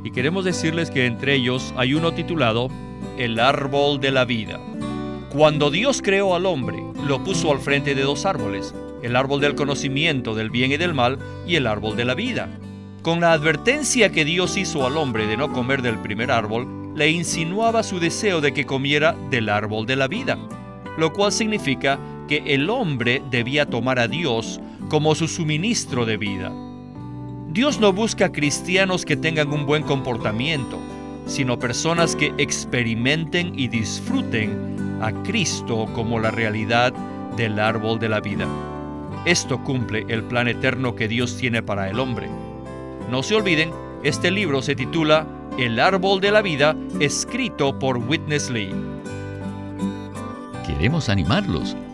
Y 0.03 0.11
queremos 0.11 0.45
decirles 0.45 0.91
que 0.91 1.07
entre 1.07 1.37
ellos 1.37 1.73
hay 1.77 1.95
uno 1.95 2.11
titulado 2.11 2.69
El 3.17 3.39
árbol 3.39 4.01
de 4.01 4.11
la 4.11 4.25
vida. 4.25 4.59
Cuando 5.31 5.71
Dios 5.71 6.03
creó 6.03 6.35
al 6.35 6.47
hombre, 6.47 6.83
lo 7.07 7.23
puso 7.23 7.53
al 7.53 7.61
frente 7.61 7.95
de 7.95 8.03
dos 8.03 8.27
árboles, 8.27 8.75
el 9.05 9.15
árbol 9.15 9.41
del 9.41 9.55
conocimiento 9.55 10.35
del 10.35 10.51
bien 10.51 10.73
y 10.73 10.79
del 10.79 10.95
mal 10.95 11.21
y 11.47 11.55
el 11.55 11.69
árbol 11.69 11.95
de 11.95 12.05
la 12.05 12.17
vida. 12.17 12.49
Con 13.03 13.21
la 13.21 13.33
advertencia 13.33 14.11
que 14.11 14.25
Dios 14.25 14.57
hizo 14.57 14.85
al 14.85 14.97
hombre 14.97 15.29
de 15.29 15.37
no 15.37 15.53
comer 15.53 15.81
del 15.81 15.99
primer 15.99 16.33
árbol, 16.33 16.67
le 16.97 17.09
insinuaba 17.13 17.85
su 17.85 18.01
deseo 18.01 18.41
de 18.41 18.53
que 18.53 18.67
comiera 18.67 19.15
del 19.31 19.49
árbol 19.49 19.87
de 19.87 19.95
la 19.95 20.09
vida, 20.09 20.37
lo 20.99 21.13
cual 21.13 21.31
significa 21.31 22.01
que 22.33 22.55
el 22.55 22.71
hombre 22.71 23.23
debía 23.31 23.67
tomar 23.67 23.99
a 23.99 24.09
Dios 24.09 24.59
como 24.89 25.15
su 25.15 25.29
suministro 25.29 26.07
de 26.07 26.17
vida. 26.17 26.51
Dios 27.51 27.79
no 27.79 27.93
busca 27.93 28.33
cristianos 28.33 29.05
que 29.05 29.19
tengan 29.19 29.53
un 29.53 29.67
buen 29.67 29.83
comportamiento, 29.83 30.79
sino 31.27 31.59
personas 31.59 32.17
que 32.17 32.33
experimenten 32.39 33.53
y 33.59 33.69
disfruten 33.69 34.99
a 35.03 35.13
Cristo 35.25 35.87
como 35.95 36.19
la 36.21 36.31
realidad 36.31 36.95
del 37.37 37.59
árbol 37.59 37.99
de 37.99 38.09
la 38.09 38.21
vida. 38.21 38.47
Esto 39.27 39.63
cumple 39.63 40.07
el 40.09 40.25
plan 40.25 40.49
eterno 40.49 40.95
que 40.95 41.09
Dios 41.09 41.37
tiene 41.37 41.63
para 41.63 41.91
el 41.91 42.01
hombre. 42.01 42.31
No 43.11 43.23
se 43.23 43.35
olviden, 43.35 43.73
este 44.05 44.31
libro 44.31 44.63
se 44.63 44.75
titula 44.75 45.27
El 45.59 45.79
árbol 45.79 46.23
de 46.23 46.31
la 46.31 46.41
vida, 46.41 46.75
escrito 46.99 47.79
por 47.79 47.99
Witness 47.99 48.49
Lee. 48.49 48.75
Queremos 50.67 51.11
animarlos 51.11 51.77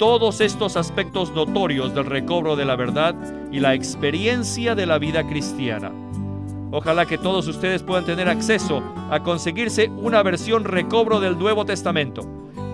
todos 0.00 0.40
estos 0.40 0.76
aspectos 0.78 1.30
notorios 1.34 1.94
del 1.94 2.06
recobro 2.06 2.56
de 2.56 2.64
la 2.64 2.74
verdad 2.74 3.14
y 3.52 3.60
la 3.60 3.74
experiencia 3.74 4.74
de 4.74 4.86
la 4.86 4.98
vida 4.98 5.28
cristiana. 5.28 5.92
Ojalá 6.70 7.04
que 7.04 7.18
todos 7.18 7.46
ustedes 7.46 7.82
puedan 7.82 8.06
tener 8.06 8.26
acceso 8.26 8.82
a 9.10 9.22
conseguirse 9.22 9.90
una 9.98 10.22
versión 10.22 10.64
recobro 10.64 11.20
del 11.20 11.38
Nuevo 11.38 11.66
Testamento. 11.66 12.22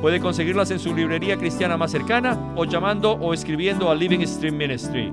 Puede 0.00 0.20
conseguirlas 0.20 0.70
en 0.70 0.78
su 0.78 0.94
librería 0.94 1.36
cristiana 1.36 1.76
más 1.76 1.90
cercana 1.90 2.38
o 2.54 2.64
llamando 2.64 3.14
o 3.14 3.34
escribiendo 3.34 3.90
a 3.90 3.96
Living 3.96 4.24
Stream 4.24 4.56
Ministry. 4.56 5.12